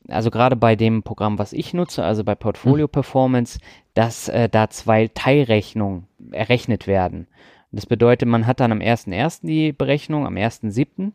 also 0.08 0.30
gerade 0.30 0.56
bei 0.56 0.74
dem 0.74 1.02
Programm, 1.02 1.38
was 1.38 1.52
ich 1.52 1.74
nutze, 1.74 2.04
also 2.04 2.24
bei 2.24 2.34
Portfolio 2.34 2.86
hm. 2.86 2.92
Performance, 2.92 3.58
dass 3.94 4.28
äh, 4.28 4.48
da 4.48 4.70
zwei 4.70 5.08
Teilrechnungen 5.08 6.06
errechnet 6.32 6.86
werden. 6.86 7.26
Das 7.70 7.86
bedeutet, 7.86 8.28
man 8.28 8.46
hat 8.46 8.60
dann 8.60 8.72
am 8.72 8.78
1.1. 8.78 9.46
die 9.46 9.72
Berechnung, 9.72 10.26
am 10.26 10.36
1.7. 10.36 11.12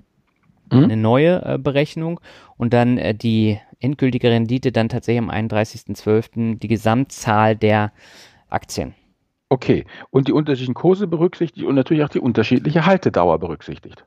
Mhm. 0.72 0.84
eine 0.84 0.98
neue 0.98 1.42
äh, 1.44 1.58
Berechnung 1.58 2.20
und 2.58 2.74
dann 2.74 2.98
äh, 2.98 3.14
die 3.14 3.60
endgültige 3.80 4.30
Rendite 4.30 4.72
dann 4.72 4.90
tatsächlich 4.90 5.22
am 5.22 5.30
31.12. 5.30 6.58
die 6.60 6.68
Gesamtzahl 6.68 7.56
der 7.56 7.92
Aktien. 8.54 8.94
Okay, 9.50 9.86
und 10.10 10.28
die 10.28 10.32
unterschiedlichen 10.32 10.74
Kurse 10.74 11.08
berücksichtigt 11.08 11.66
und 11.68 11.76
natürlich 11.76 12.04
auch 12.04 12.10
die 12.10 12.20
unterschiedliche 12.20 12.86
Haltedauer 12.86 13.40
berücksichtigt. 13.40 14.06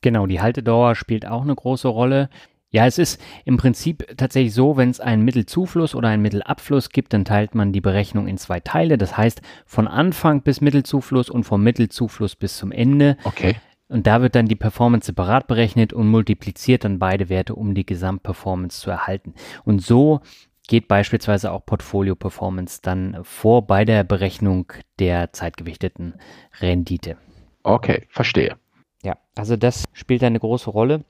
Genau, 0.00 0.26
die 0.26 0.40
Haltedauer 0.40 0.94
spielt 0.94 1.26
auch 1.26 1.42
eine 1.42 1.54
große 1.54 1.88
Rolle. 1.88 2.28
Ja, 2.70 2.84
es 2.84 2.98
ist 2.98 3.22
im 3.44 3.56
Prinzip 3.56 4.06
tatsächlich 4.16 4.52
so, 4.52 4.76
wenn 4.76 4.90
es 4.90 5.00
einen 5.00 5.24
Mittelzufluss 5.24 5.94
oder 5.94 6.08
einen 6.08 6.22
Mittelabfluss 6.22 6.90
gibt, 6.90 7.12
dann 7.12 7.24
teilt 7.24 7.54
man 7.54 7.72
die 7.72 7.80
Berechnung 7.80 8.26
in 8.26 8.38
zwei 8.38 8.60
Teile. 8.60 8.98
Das 8.98 9.16
heißt, 9.16 9.40
von 9.66 9.86
Anfang 9.86 10.42
bis 10.42 10.60
Mittelzufluss 10.60 11.30
und 11.30 11.44
vom 11.44 11.62
Mittelzufluss 11.62 12.34
bis 12.34 12.56
zum 12.56 12.72
Ende. 12.72 13.16
Okay. 13.24 13.56
Und 13.88 14.06
da 14.08 14.20
wird 14.20 14.34
dann 14.34 14.46
die 14.46 14.56
Performance 14.56 15.06
separat 15.06 15.46
berechnet 15.46 15.92
und 15.92 16.08
multipliziert 16.08 16.84
dann 16.84 16.98
beide 16.98 17.28
Werte, 17.28 17.54
um 17.54 17.74
die 17.74 17.86
Gesamtperformance 17.86 18.80
zu 18.80 18.90
erhalten. 18.90 19.34
Und 19.64 19.80
so 19.80 20.20
geht 20.66 20.88
beispielsweise 20.88 21.52
auch 21.52 21.64
Portfolio 21.64 22.14
Performance 22.14 22.80
dann 22.82 23.18
vor 23.22 23.66
bei 23.66 23.84
der 23.84 24.04
Berechnung 24.04 24.72
der 24.98 25.32
zeitgewichteten 25.32 26.14
Rendite. 26.60 27.16
Okay, 27.62 28.06
verstehe. 28.10 28.56
Ja, 29.02 29.16
also 29.34 29.56
das 29.56 29.84
spielt 29.92 30.22
eine 30.24 30.40
große 30.40 30.70
Rolle. 30.70 31.04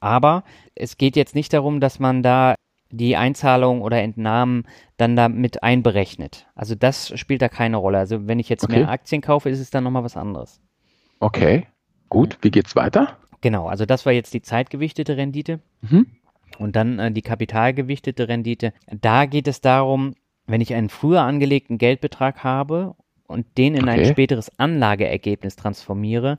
Aber 0.00 0.44
es 0.74 0.96
geht 0.96 1.14
jetzt 1.14 1.34
nicht 1.34 1.52
darum, 1.52 1.80
dass 1.80 1.98
man 1.98 2.22
da 2.22 2.54
die 2.90 3.16
Einzahlung 3.16 3.82
oder 3.82 4.02
Entnahmen 4.02 4.64
dann 4.96 5.14
da 5.14 5.28
mit 5.28 5.62
einberechnet. 5.62 6.46
Also 6.54 6.74
das 6.74 7.16
spielt 7.18 7.42
da 7.42 7.48
keine 7.48 7.76
Rolle. 7.76 7.98
Also 7.98 8.26
wenn 8.26 8.38
ich 8.38 8.48
jetzt 8.48 8.64
okay. 8.64 8.78
mehr 8.78 8.88
Aktien 8.88 9.20
kaufe, 9.22 9.50
ist 9.50 9.60
es 9.60 9.70
dann 9.70 9.84
nochmal 9.84 10.04
was 10.04 10.16
anderes. 10.16 10.60
Okay, 11.20 11.66
gut. 12.08 12.38
Wie 12.42 12.50
geht's 12.50 12.74
weiter? 12.74 13.18
Genau, 13.42 13.68
also 13.68 13.86
das 13.86 14.04
war 14.06 14.12
jetzt 14.12 14.34
die 14.34 14.42
zeitgewichtete 14.42 15.16
Rendite. 15.16 15.60
Mhm. 15.82 16.06
Und 16.58 16.76
dann 16.76 16.98
äh, 16.98 17.12
die 17.12 17.22
kapitalgewichtete 17.22 18.28
Rendite. 18.28 18.72
Da 18.90 19.26
geht 19.26 19.48
es 19.48 19.60
darum, 19.60 20.14
wenn 20.46 20.60
ich 20.60 20.74
einen 20.74 20.88
früher 20.88 21.22
angelegten 21.22 21.78
Geldbetrag 21.78 22.42
habe 22.44 22.94
und 23.26 23.46
den 23.56 23.74
in 23.74 23.84
okay. 23.84 24.00
ein 24.00 24.04
späteres 24.06 24.58
Anlageergebnis 24.58 25.56
transformiere, 25.56 26.38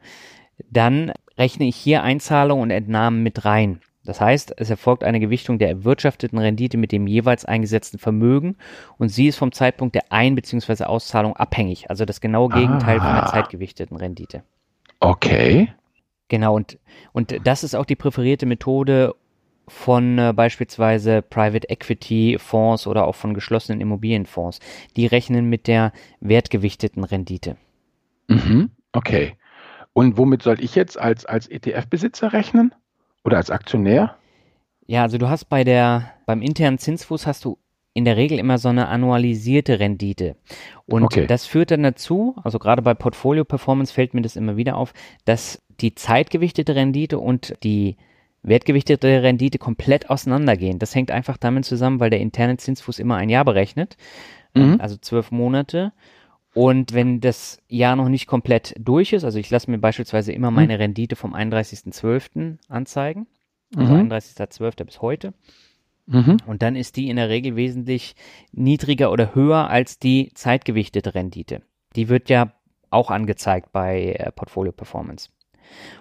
dann 0.69 1.11
rechne 1.37 1.65
ich 1.65 1.75
hier 1.75 2.03
Einzahlungen 2.03 2.63
und 2.63 2.71
Entnahmen 2.71 3.23
mit 3.23 3.45
rein. 3.45 3.81
Das 4.03 4.19
heißt, 4.19 4.55
es 4.57 4.69
erfolgt 4.69 5.03
eine 5.03 5.19
Gewichtung 5.19 5.59
der 5.59 5.69
erwirtschafteten 5.69 6.39
Rendite 6.39 6.77
mit 6.77 6.91
dem 6.91 7.05
jeweils 7.05 7.45
eingesetzten 7.45 7.99
Vermögen 7.99 8.57
und 8.97 9.09
sie 9.09 9.27
ist 9.27 9.37
vom 9.37 9.51
Zeitpunkt 9.51 9.93
der 9.93 10.11
Ein- 10.11 10.35
bzw. 10.35 10.85
Auszahlung 10.85 11.35
abhängig. 11.35 11.89
Also 11.89 12.05
das 12.05 12.19
genaue 12.19 12.49
Gegenteil 12.49 12.99
ah. 12.99 13.03
von 13.03 13.13
der 13.13 13.23
ah. 13.23 13.31
zeitgewichteten 13.31 13.97
Rendite. 13.97 14.43
Okay. 14.99 15.71
Genau, 16.29 16.55
und, 16.55 16.79
und 17.11 17.35
das 17.45 17.63
ist 17.63 17.75
auch 17.75 17.85
die 17.85 17.95
präferierte 17.95 18.45
Methode 18.45 19.13
von 19.67 20.17
äh, 20.17 20.33
beispielsweise 20.35 21.21
Private 21.21 21.69
Equity 21.69 22.37
Fonds 22.39 22.87
oder 22.87 23.07
auch 23.07 23.15
von 23.15 23.33
geschlossenen 23.33 23.81
Immobilienfonds. 23.81 24.59
Die 24.95 25.05
rechnen 25.05 25.49
mit 25.49 25.67
der 25.67 25.93
wertgewichteten 26.19 27.03
Rendite. 27.03 27.57
Mhm. 28.27 28.71
Okay. 28.91 29.35
Und 29.93 30.17
womit 30.17 30.43
soll 30.43 30.61
ich 30.63 30.75
jetzt 30.75 30.99
als, 30.99 31.25
als 31.25 31.47
ETF-Besitzer 31.47 32.33
rechnen? 32.33 32.73
Oder 33.23 33.37
als 33.37 33.49
Aktionär? 33.49 34.15
Ja, 34.87 35.03
also 35.03 35.17
du 35.17 35.29
hast 35.29 35.45
bei 35.45 35.63
der, 35.63 36.13
beim 36.25 36.41
internen 36.41 36.77
Zinsfuß 36.77 37.27
hast 37.27 37.45
du 37.45 37.57
in 37.93 38.05
der 38.05 38.17
Regel 38.17 38.39
immer 38.39 38.57
so 38.57 38.69
eine 38.69 38.87
annualisierte 38.87 39.79
Rendite. 39.79 40.35
Und 40.85 41.03
okay. 41.03 41.27
das 41.27 41.45
führt 41.45 41.71
dann 41.71 41.83
dazu, 41.83 42.35
also 42.43 42.57
gerade 42.57 42.81
bei 42.81 42.93
Portfolio 42.93 43.43
Performance 43.43 43.93
fällt 43.93 44.13
mir 44.13 44.21
das 44.21 44.37
immer 44.37 44.55
wieder 44.55 44.77
auf, 44.77 44.93
dass 45.25 45.61
die 45.81 45.93
zeitgewichtete 45.95 46.75
Rendite 46.75 47.19
und 47.19 47.55
die 47.63 47.97
wertgewichtete 48.43 49.23
Rendite 49.23 49.57
komplett 49.57 50.09
auseinandergehen. 50.09 50.79
Das 50.79 50.95
hängt 50.95 51.11
einfach 51.11 51.37
damit 51.37 51.65
zusammen, 51.65 51.99
weil 51.99 52.09
der 52.09 52.19
interne 52.19 52.57
Zinsfuß 52.57 52.99
immer 52.99 53.17
ein 53.17 53.29
Jahr 53.29 53.45
berechnet, 53.45 53.97
mhm. 54.53 54.77
also 54.79 54.97
zwölf 54.97 55.31
Monate. 55.31 55.93
Und 56.53 56.93
wenn 56.93 57.21
das 57.21 57.61
Jahr 57.69 57.95
noch 57.95 58.09
nicht 58.09 58.27
komplett 58.27 58.75
durch 58.77 59.13
ist, 59.13 59.23
also 59.23 59.39
ich 59.39 59.49
lasse 59.49 59.71
mir 59.71 59.77
beispielsweise 59.77 60.33
immer 60.33 60.51
meine 60.51 60.73
mhm. 60.73 60.81
Rendite 60.81 61.15
vom 61.15 61.33
31.12. 61.33 62.57
anzeigen, 62.67 63.27
also 63.75 63.93
mhm. 63.93 64.11
31.12. 64.11 64.83
bis 64.83 65.01
heute. 65.01 65.33
Mhm. 66.07 66.37
Und 66.45 66.61
dann 66.61 66.75
ist 66.75 66.97
die 66.97 67.09
in 67.09 67.15
der 67.15 67.29
Regel 67.29 67.55
wesentlich 67.55 68.15
niedriger 68.51 69.11
oder 69.11 69.33
höher 69.33 69.69
als 69.69 69.97
die 69.99 70.31
zeitgewichtete 70.33 71.15
Rendite. 71.15 71.61
Die 71.95 72.09
wird 72.09 72.29
ja 72.29 72.51
auch 72.89 73.11
angezeigt 73.11 73.71
bei 73.71 74.13
äh, 74.13 74.31
Portfolio 74.31 74.73
Performance. 74.73 75.29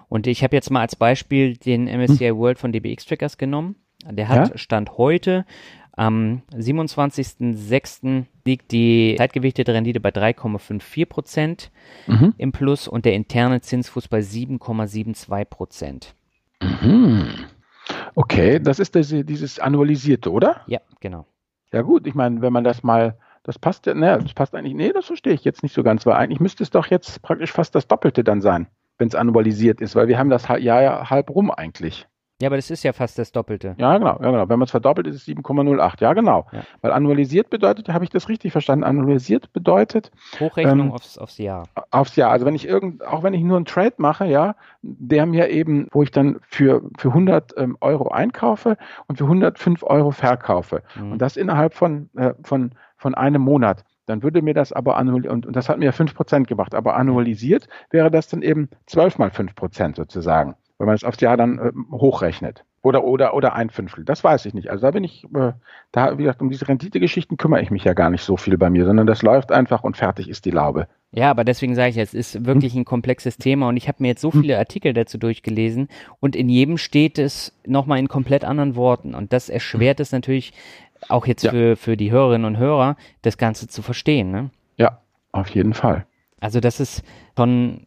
Und 0.09 0.27
ich 0.27 0.43
habe 0.43 0.55
jetzt 0.55 0.71
mal 0.71 0.81
als 0.81 0.95
Beispiel 0.95 1.57
den 1.57 1.85
MSCI 1.85 2.29
hm. 2.29 2.37
World 2.37 2.59
von 2.59 2.71
DBX 2.71 3.05
Trackers 3.05 3.37
genommen. 3.37 3.75
Der 4.09 4.29
hat 4.29 4.49
ja? 4.49 4.57
Stand 4.57 4.97
heute 4.97 5.45
am 5.93 6.41
27.06. 6.55 8.25
liegt 8.45 8.71
die 8.71 9.15
zeitgewichtete 9.17 9.73
Rendite 9.73 9.99
bei 9.99 10.09
3,54 10.09 11.05
Prozent 11.05 11.71
mhm. 12.07 12.33
im 12.37 12.51
Plus 12.51 12.87
und 12.87 13.05
der 13.05 13.13
interne 13.13 13.61
Zinsfuß 13.61 14.07
bei 14.07 14.19
7,72 14.19 15.45
Prozent. 15.45 16.15
Mhm. 16.61 17.27
Okay, 18.15 18.59
das 18.59 18.79
ist 18.79 18.95
das, 18.95 19.09
dieses 19.09 19.59
annualisierte, 19.59 20.31
oder? 20.31 20.61
Ja, 20.67 20.79
genau. 20.99 21.25
Ja 21.73 21.81
gut, 21.81 22.07
ich 22.07 22.15
meine, 22.15 22.41
wenn 22.41 22.53
man 22.53 22.63
das 22.63 22.83
mal, 22.83 23.17
das 23.43 23.59
passt 23.59 23.85
ja, 23.85 23.93
ne, 23.93 24.19
das 24.21 24.33
passt 24.33 24.55
eigentlich, 24.55 24.73
nee, 24.73 24.91
das 24.91 25.05
verstehe 25.05 25.33
ich 25.33 25.43
jetzt 25.43 25.63
nicht 25.63 25.73
so 25.73 25.83
ganz, 25.83 26.05
weil 26.05 26.15
eigentlich 26.15 26.39
müsste 26.39 26.63
es 26.63 26.69
doch 26.69 26.87
jetzt 26.87 27.21
praktisch 27.21 27.51
fast 27.51 27.75
das 27.75 27.87
Doppelte 27.87 28.23
dann 28.23 28.41
sein, 28.41 28.67
wenn 29.01 29.07
es 29.07 29.15
annualisiert 29.15 29.81
ist, 29.81 29.95
weil 29.95 30.07
wir 30.07 30.19
haben 30.19 30.29
das 30.29 30.47
Jahr 30.47 30.81
ja 30.81 31.09
halb 31.09 31.31
rum 31.31 31.49
eigentlich. 31.49 32.07
Ja, 32.39 32.49
aber 32.49 32.55
das 32.55 32.71
ist 32.71 32.83
ja 32.83 32.93
fast 32.93 33.17
das 33.19 33.31
Doppelte. 33.31 33.75
Ja, 33.77 33.97
genau, 33.97 34.17
ja, 34.19 34.31
genau. 34.31 34.49
Wenn 34.49 34.59
man 34.59 34.65
es 34.65 34.71
verdoppelt, 34.71 35.07
ist 35.07 35.15
es 35.15 35.27
7,08. 35.27 36.01
Ja, 36.01 36.13
genau. 36.13 36.47
Ja. 36.51 36.61
Weil 36.81 36.91
annualisiert 36.91 37.49
bedeutet, 37.49 37.89
habe 37.89 38.03
ich 38.03 38.09
das 38.09 38.29
richtig 38.29 38.51
verstanden? 38.51 38.83
Annualisiert 38.83 39.53
bedeutet 39.53 40.11
Hochrechnung 40.39 40.87
ähm, 40.87 40.91
aufs, 40.91 41.17
aufs 41.17 41.37
Jahr. 41.37 41.67
Aufs 41.91 42.15
Jahr. 42.15 42.31
Also 42.31 42.45
wenn 42.45 42.55
ich 42.55 42.67
irgend, 42.67 43.05
auch 43.05 43.21
wenn 43.23 43.33
ich 43.33 43.41
nur 43.41 43.57
einen 43.57 43.65
Trade 43.65 43.93
mache, 43.97 44.25
ja, 44.25 44.55
der 44.81 45.25
mir 45.25 45.49
eben, 45.49 45.87
wo 45.91 46.01
ich 46.03 46.11
dann 46.11 46.39
für, 46.47 46.81
für 46.97 47.09
100 47.09 47.53
ähm, 47.57 47.77
Euro 47.81 48.09
einkaufe 48.09 48.77
und 49.07 49.17
für 49.17 49.25
105 49.25 49.83
Euro 49.83 50.11
verkaufe. 50.11 50.81
Mhm. 50.95 51.13
Und 51.13 51.21
das 51.21 51.37
innerhalb 51.37 51.73
von, 51.73 52.09
äh, 52.15 52.33
von, 52.43 52.71
von 52.97 53.13
einem 53.13 53.41
Monat 53.41 53.83
dann 54.05 54.23
würde 54.23 54.41
mir 54.41 54.53
das 54.53 54.73
aber 54.73 54.97
annualisiert, 54.97 55.33
und, 55.33 55.45
und, 55.45 55.55
das 55.55 55.69
hat 55.69 55.77
mir 55.79 55.93
5% 55.93 56.45
gemacht, 56.45 56.75
aber 56.75 56.95
annualisiert 56.95 57.67
wäre 57.89 58.11
das 58.11 58.27
dann 58.27 58.41
eben 58.41 58.69
12 58.87 59.17
mal 59.17 59.29
5% 59.29 59.95
sozusagen 59.95 60.55
wenn 60.81 60.87
man 60.87 60.95
es 60.95 61.03
aufs 61.03 61.21
Jahr 61.21 61.37
dann 61.37 61.59
äh, 61.59 61.71
hochrechnet. 61.91 62.65
Oder, 62.81 63.03
oder, 63.03 63.35
oder 63.35 63.53
ein 63.53 63.69
Fünftel. 63.69 64.03
Das 64.03 64.23
weiß 64.23 64.47
ich 64.47 64.55
nicht. 64.55 64.71
Also 64.71 64.81
da 64.81 64.89
bin 64.89 65.03
ich, 65.03 65.25
äh, 65.25 65.51
da, 65.91 66.17
wie 66.17 66.23
gesagt, 66.23 66.41
um 66.41 66.49
diese 66.49 66.67
Renditegeschichten 66.67 67.37
kümmere 67.37 67.61
ich 67.61 67.69
mich 67.69 67.83
ja 67.83 67.93
gar 67.93 68.09
nicht 68.09 68.23
so 68.23 68.35
viel 68.35 68.57
bei 68.57 68.71
mir, 68.71 68.85
sondern 68.85 69.05
das 69.05 69.21
läuft 69.21 69.51
einfach 69.51 69.83
und 69.83 69.95
fertig 69.95 70.27
ist 70.27 70.45
die 70.45 70.49
Laube. 70.49 70.87
Ja, 71.11 71.29
aber 71.29 71.43
deswegen 71.43 71.75
sage 71.75 71.91
ich, 71.91 71.97
es 71.97 72.15
ist 72.15 72.47
wirklich 72.47 72.73
ein 72.73 72.85
komplexes 72.85 73.37
Thema 73.37 73.67
und 73.67 73.77
ich 73.77 73.87
habe 73.87 73.97
mir 74.01 74.07
jetzt 74.07 74.21
so 74.21 74.33
hm. 74.33 74.41
viele 74.41 74.57
Artikel 74.57 74.93
dazu 74.93 75.19
durchgelesen 75.19 75.87
und 76.19 76.35
in 76.35 76.49
jedem 76.49 76.79
steht 76.79 77.19
es 77.19 77.55
nochmal 77.67 77.99
in 77.99 78.07
komplett 78.07 78.43
anderen 78.43 78.75
Worten 78.75 79.13
und 79.13 79.33
das 79.33 79.49
erschwert 79.49 79.99
hm. 79.99 80.01
es 80.01 80.11
natürlich 80.11 80.53
auch 81.09 81.25
jetzt 81.27 81.43
ja. 81.43 81.51
für, 81.51 81.75
für 81.75 81.97
die 81.97 82.11
Hörerinnen 82.11 82.45
und 82.45 82.57
Hörer, 82.57 82.95
das 83.21 83.37
Ganze 83.37 83.67
zu 83.67 83.81
verstehen. 83.81 84.31
Ne? 84.31 84.51
Ja, 84.77 85.01
auf 85.31 85.49
jeden 85.49 85.73
Fall. 85.73 86.05
Also 86.39 86.59
das 86.59 86.79
ist 86.79 87.03
schon 87.37 87.85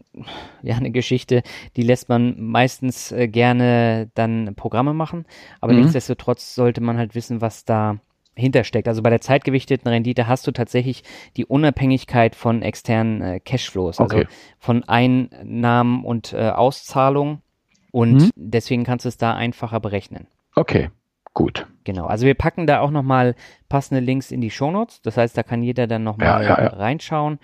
ja 0.62 0.76
eine 0.76 0.92
Geschichte, 0.92 1.42
die 1.76 1.82
lässt 1.82 2.08
man 2.08 2.40
meistens 2.40 3.10
äh, 3.10 3.26
gerne 3.26 4.10
dann 4.14 4.54
Programme 4.54 4.94
machen, 4.94 5.26
aber 5.60 5.72
mhm. 5.72 5.80
nichtsdestotrotz 5.80 6.54
sollte 6.54 6.80
man 6.80 6.96
halt 6.96 7.14
wissen, 7.14 7.40
was 7.40 7.64
da 7.64 7.98
hintersteckt. 8.36 8.88
Also 8.88 9.02
bei 9.02 9.10
der 9.10 9.20
zeitgewichteten 9.20 9.88
Rendite 9.88 10.26
hast 10.26 10.46
du 10.46 10.52
tatsächlich 10.52 11.02
die 11.36 11.44
Unabhängigkeit 11.44 12.34
von 12.36 12.62
externen 12.62 13.20
äh, 13.22 13.40
Cashflows, 13.40 14.00
also 14.00 14.16
okay. 14.16 14.26
von 14.58 14.84
Einnahmen 14.84 16.04
und 16.04 16.32
äh, 16.32 16.50
Auszahlungen 16.50 17.42
und 17.90 18.22
mhm. 18.22 18.30
deswegen 18.36 18.84
kannst 18.84 19.04
du 19.04 19.08
es 19.08 19.18
da 19.18 19.34
einfacher 19.34 19.80
berechnen. 19.80 20.28
Okay, 20.54 20.90
gut. 21.34 21.66
Genau, 21.84 22.06
also 22.06 22.24
wir 22.24 22.34
packen 22.34 22.66
da 22.66 22.80
auch 22.80 22.90
nochmal 22.90 23.34
passende 23.68 24.00
Links 24.00 24.30
in 24.30 24.40
die 24.40 24.50
Shownotes, 24.50 25.02
das 25.02 25.16
heißt, 25.16 25.36
da 25.36 25.42
kann 25.42 25.62
jeder 25.62 25.86
dann 25.86 26.02
nochmal 26.02 26.42
ja, 26.42 26.56
ja, 26.56 26.62
ja. 26.62 26.68
reinschauen 26.68 27.38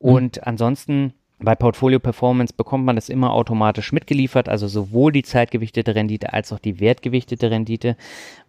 Mhm. 0.00 0.10
Und 0.10 0.46
ansonsten 0.46 1.12
bei 1.38 1.54
Portfolio 1.54 2.00
Performance 2.00 2.54
bekommt 2.56 2.86
man 2.86 2.96
das 2.96 3.10
immer 3.10 3.32
automatisch 3.34 3.92
mitgeliefert, 3.92 4.48
also 4.48 4.68
sowohl 4.68 5.12
die 5.12 5.22
zeitgewichtete 5.22 5.94
Rendite 5.94 6.32
als 6.32 6.50
auch 6.50 6.58
die 6.58 6.80
wertgewichtete 6.80 7.50
Rendite. 7.50 7.96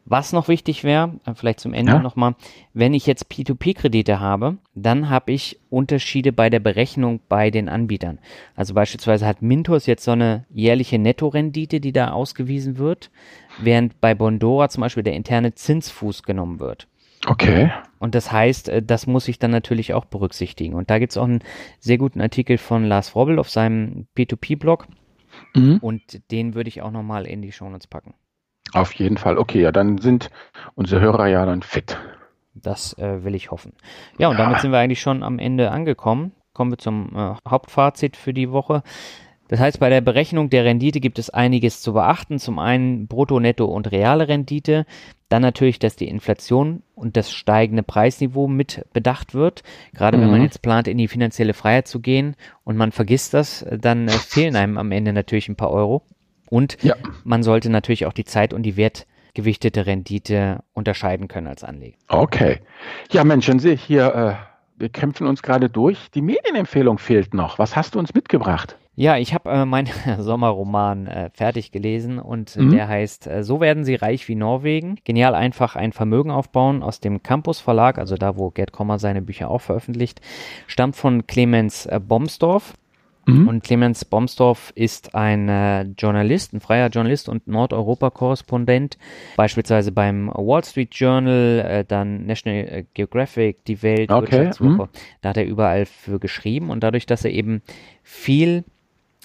Was 0.06 0.32
noch 0.32 0.48
wichtig 0.48 0.86
wäre, 0.86 1.20
äh, 1.26 1.34
vielleicht 1.36 1.60
zum 1.60 1.74
Ende 1.74 1.92
ja. 1.92 2.00
nochmal, 2.00 2.36
wenn 2.74 2.94
ich 2.94 3.06
jetzt 3.06 3.30
P2P-Kredite 3.30 4.22
habe, 4.22 4.58
dann 4.74 5.10
habe 5.10 5.34
ich 5.34 5.60
Unterschiede 5.70 6.32
bei 6.32 6.50
der 6.50 6.62
Berechnung 6.62 7.20
bei 7.28 7.52
den 7.52 7.68
Anbietern. 7.68 8.20
Also 8.56 8.74
beispielsweise 8.74 9.28
hat 9.28 9.42
Mintos 9.42 9.86
jetzt 9.86 10.06
so 10.06 10.12
eine 10.12 10.46
jährliche 10.50 10.98
Nettorendite, 10.98 11.82
die 11.82 11.92
da 11.92 12.12
ausgewiesen 12.12 12.78
wird, 12.78 13.12
während 13.60 14.00
bei 14.02 14.16
Bondora 14.16 14.70
zum 14.70 14.82
Beispiel 14.82 15.04
der 15.04 15.14
interne 15.14 15.54
Zinsfuß 15.54 16.24
genommen 16.24 16.60
wird. 16.60 16.88
Okay. 17.26 17.72
Und 18.00 18.16
das 18.16 18.32
heißt, 18.32 18.70
äh, 18.70 18.84
das 18.84 19.08
muss 19.08 19.28
ich 19.28 19.40
dann 19.40 19.52
natürlich 19.52 19.94
auch 19.94 20.06
berücksichtigen. 20.06 20.76
Und 20.76 20.90
da 20.90 21.00
gibt 21.00 21.12
es 21.12 21.18
auch 21.18 21.26
einen 21.26 21.44
sehr 21.80 21.98
guten 21.98 22.22
Artikel 22.22 22.58
von 22.58 22.86
Lars 22.86 23.16
Robbel 23.16 23.40
auf 23.40 23.50
seinem 23.50 24.08
P2P-Blog. 24.16 24.88
Mhm. 25.56 25.78
Und 25.82 26.32
den 26.32 26.56
würde 26.56 26.70
ich 26.70 26.82
auch 26.82 26.92
nochmal 26.92 27.26
in 27.26 27.42
die 27.42 27.52
Shownotes 27.52 27.88
packen. 27.88 28.14
Auf 28.74 28.94
jeden 28.94 29.18
Fall. 29.18 29.38
Okay, 29.38 29.62
ja, 29.62 29.72
dann 29.72 29.98
sind 29.98 30.30
unsere 30.76 31.02
Hörer 31.02 31.28
ja 31.28 31.46
dann 31.46 31.64
fit. 31.64 31.98
Das 32.54 32.98
äh, 32.98 33.24
will 33.24 33.36
ich 33.36 33.52
hoffen. 33.52 33.74
Ja, 34.18 34.30
und 34.30 34.38
ja. 34.38 34.44
damit 34.44 34.62
sind 34.62 34.72
wir 34.72 34.80
eigentlich 34.80 35.02
schon 35.02 35.24
am 35.24 35.40
Ende 35.40 35.72
angekommen. 35.72 36.34
Kommen 36.54 36.72
wir 36.72 36.78
zum 36.78 37.16
äh, 37.16 37.36
Hauptfazit 37.48 38.18
für 38.18 38.34
die 38.34 38.52
Woche. 38.52 38.84
Das 39.48 39.60
heißt, 39.60 39.80
bei 39.80 39.90
der 39.90 40.02
Berechnung 40.02 40.50
der 40.50 40.66
Rendite 40.66 41.00
gibt 41.00 41.20
es 41.20 41.30
einiges 41.30 41.82
zu 41.82 41.94
beachten. 41.94 42.40
Zum 42.40 42.60
einen 42.60 43.08
Brutto, 43.08 43.40
Netto 43.40 43.66
und 43.66 43.92
reale 43.92 44.28
Rendite. 44.28 44.86
Dann 45.30 45.42
natürlich, 45.42 45.80
dass 45.80 45.96
die 45.96 46.08
Inflation 46.08 46.84
und 46.96 47.18
das 47.18 47.32
steigende 47.32 47.84
Preisniveau 47.84 48.48
mit 48.48 48.86
bedacht 48.94 49.34
wird. 49.34 49.64
Gerade 49.94 50.18
mhm. 50.18 50.22
wenn 50.22 50.32
man 50.32 50.40
mhm. 50.40 50.46
jetzt 50.46 50.62
plant, 50.62 50.88
in 50.88 50.98
die 50.98 51.08
finanzielle 51.08 51.54
Freiheit 51.54 51.88
zu 51.88 52.00
gehen 52.00 52.36
und 52.64 52.78
man 52.78 52.92
vergisst 52.92 53.34
das, 53.34 53.66
dann 53.70 54.08
äh, 54.08 54.12
fehlen 54.12 54.56
einem 54.56 54.78
am 54.78 54.92
Ende 54.92 55.14
natürlich 55.14 55.50
ein 55.50 55.56
paar 55.56 55.72
Euro. 55.72 56.04
Und 56.50 56.82
ja. 56.82 56.96
man 57.24 57.44
sollte 57.44 57.70
natürlich 57.70 58.06
auch 58.06 58.14
die 58.14 58.24
Zeit 58.24 58.54
und 58.54 58.64
die 58.64 58.78
wertgewichtete 58.78 59.86
Rendite 59.86 60.64
unterscheiden 60.74 61.28
können 61.28 61.48
als 61.48 61.64
Anleger. 61.64 61.98
Okay. 62.08 62.60
Ja, 63.12 63.26
Mensch, 63.26 63.48
dann 63.48 63.60
sehe 63.60 63.74
ich 63.74 63.84
hier, 63.84 64.16
äh, 64.16 64.34
wir 64.78 64.90
kämpfen 64.90 65.28
uns 65.28 65.42
gerade 65.42 65.70
durch. 65.70 66.10
Die 66.12 66.22
Medienempfehlung 66.22 67.00
fehlt 67.00 67.34
noch. 67.34 67.60
Was 67.60 67.76
hast 67.76 67.96
du 67.96 68.00
uns 68.00 68.14
mitgebracht? 68.14 68.78
Ja, 69.00 69.16
ich 69.18 69.36
habe 69.36 69.52
äh, 69.52 69.64
meinen 69.64 69.90
Sommerroman 70.18 71.06
äh, 71.06 71.30
fertig 71.32 71.72
gelesen 71.72 72.18
und 72.18 72.56
mhm. 72.56 72.72
der 72.72 72.88
heißt 72.88 73.28
äh, 73.28 73.44
So 73.44 73.62
werden 73.62 73.86
sie 73.86 73.94
reich 73.94 74.28
wie 74.28 74.34
Norwegen. 74.34 74.98
Genial 75.04 75.36
einfach 75.36 75.76
ein 75.76 75.94
Vermögen 75.94 76.32
aufbauen 76.32 76.82
aus 76.82 77.00
dem 77.00 77.22
Campus 77.22 77.60
Verlag, 77.60 78.00
also 78.00 78.16
da, 78.16 78.38
wo 78.38 78.50
Gerd 78.50 78.72
Kommer 78.72 78.98
seine 78.98 79.22
Bücher 79.22 79.52
auch 79.52 79.62
veröffentlicht, 79.62 80.20
stammt 80.66 80.96
von 80.96 81.28
Clemens 81.28 81.86
äh, 81.86 82.00
Bomsdorf. 82.00 82.74
Mhm. 83.28 83.48
Und 83.48 83.64
Clemens 83.64 84.04
Bomsdorf 84.04 84.72
ist 84.74 85.14
ein 85.14 85.48
äh, 85.48 85.84
Journalist, 85.96 86.54
ein 86.54 86.60
freier 86.60 86.88
Journalist 86.90 87.30
und 87.30 87.48
Nordeuropa-Korrespondent, 87.48 88.98
beispielsweise 89.36 89.92
beim 89.92 90.32
Wall 90.34 90.64
Street 90.64 90.96
Journal, 90.96 91.60
äh, 91.60 91.86
dann 91.86 92.26
National 92.26 92.86
Geographic, 92.96 93.64
die 93.66 93.84
Welt, 93.84 94.10
okay. 94.10 94.32
Wirtschaftswoche. 94.32 94.86
Mhm. 94.86 94.90
Da 95.22 95.30
hat 95.30 95.38
er 95.38 95.46
überall 95.46 95.86
für 95.86 96.20
geschrieben 96.20 96.72
und 96.72 96.82
dadurch, 96.82 97.06
dass 97.06 97.24
er 97.24 97.32
eben 97.32 97.62
viel 98.02 98.64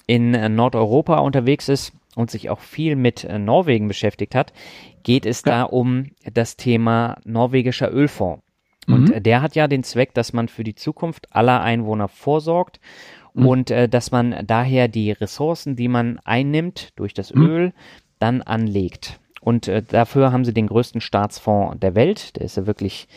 in 0.07 0.33
äh, 0.33 0.49
Nordeuropa 0.49 1.19
unterwegs 1.19 1.69
ist 1.69 1.93
und 2.15 2.31
sich 2.31 2.49
auch 2.49 2.59
viel 2.59 2.95
mit 2.95 3.23
äh, 3.23 3.39
Norwegen 3.39 3.87
beschäftigt 3.87 4.35
hat, 4.35 4.53
geht 5.03 5.25
es 5.25 5.43
ja. 5.45 5.51
da 5.51 5.63
um 5.63 6.11
das 6.31 6.57
Thema 6.57 7.17
norwegischer 7.25 7.91
Ölfonds. 7.91 8.43
Und 8.87 9.15
mhm. 9.15 9.23
der 9.23 9.41
hat 9.41 9.55
ja 9.55 9.67
den 9.67 9.83
Zweck, 9.83 10.13
dass 10.13 10.33
man 10.33 10.47
für 10.47 10.63
die 10.63 10.75
Zukunft 10.75 11.33
aller 11.33 11.61
Einwohner 11.61 12.07
vorsorgt 12.07 12.79
mhm. 13.33 13.47
und 13.47 13.71
äh, 13.71 13.87
dass 13.87 14.11
man 14.11 14.35
daher 14.45 14.87
die 14.87 15.11
Ressourcen, 15.11 15.75
die 15.75 15.87
man 15.87 16.19
einnimmt 16.25 16.89
durch 16.97 17.13
das 17.13 17.33
mhm. 17.33 17.45
Öl, 17.45 17.73
dann 18.19 18.41
anlegt. 18.41 19.19
Und 19.41 19.67
äh, 19.67 19.81
dafür 19.81 20.31
haben 20.31 20.45
sie 20.45 20.53
den 20.53 20.67
größten 20.67 21.01
Staatsfonds 21.01 21.79
der 21.79 21.95
Welt. 21.95 22.37
Der 22.37 22.45
ist 22.45 22.57
ja 22.57 22.65
wirklich 22.65 23.07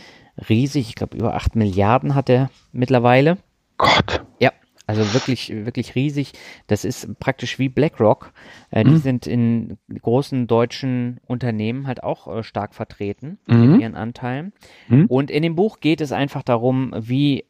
riesig. 0.48 0.88
Ich 0.88 0.94
glaube, 0.94 1.16
über 1.16 1.34
acht 1.34 1.54
Milliarden 1.54 2.14
hat 2.14 2.28
er 2.28 2.50
mittlerweile. 2.72 3.38
Gott. 3.78 4.24
Ja, 4.40 4.52
also 4.86 5.14
wirklich, 5.14 5.50
wirklich 5.50 5.94
riesig. 5.94 6.32
Das 6.68 6.84
ist 6.84 7.18
praktisch 7.18 7.58
wie 7.58 7.68
BlackRock. 7.68 8.32
Äh, 8.70 8.84
mhm. 8.84 8.88
Die 8.88 8.96
sind 8.98 9.26
in 9.26 9.78
großen 10.00 10.46
deutschen 10.46 11.20
Unternehmen 11.26 11.86
halt 11.86 12.02
auch 12.02 12.28
äh, 12.28 12.42
stark 12.42 12.74
vertreten 12.74 13.38
mhm. 13.46 13.62
in 13.62 13.80
ihren 13.80 13.94
Anteilen. 13.96 14.52
Mhm. 14.88 15.06
Und 15.06 15.30
in 15.30 15.42
dem 15.42 15.56
Buch 15.56 15.80
geht 15.80 16.00
es 16.00 16.12
einfach 16.12 16.42
darum, 16.42 16.94
wie 16.96 17.44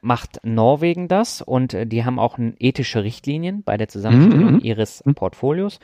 macht 0.00 0.40
Norwegen 0.44 1.06
das 1.06 1.40
und 1.40 1.74
äh, 1.74 1.86
die 1.86 2.04
haben 2.04 2.18
auch 2.18 2.38
ethische 2.58 3.04
Richtlinien 3.04 3.62
bei 3.62 3.76
der 3.76 3.86
Zusammenstellung 3.86 4.54
mhm. 4.54 4.60
ihres 4.60 5.04
mhm. 5.04 5.14
Portfolios. 5.14 5.78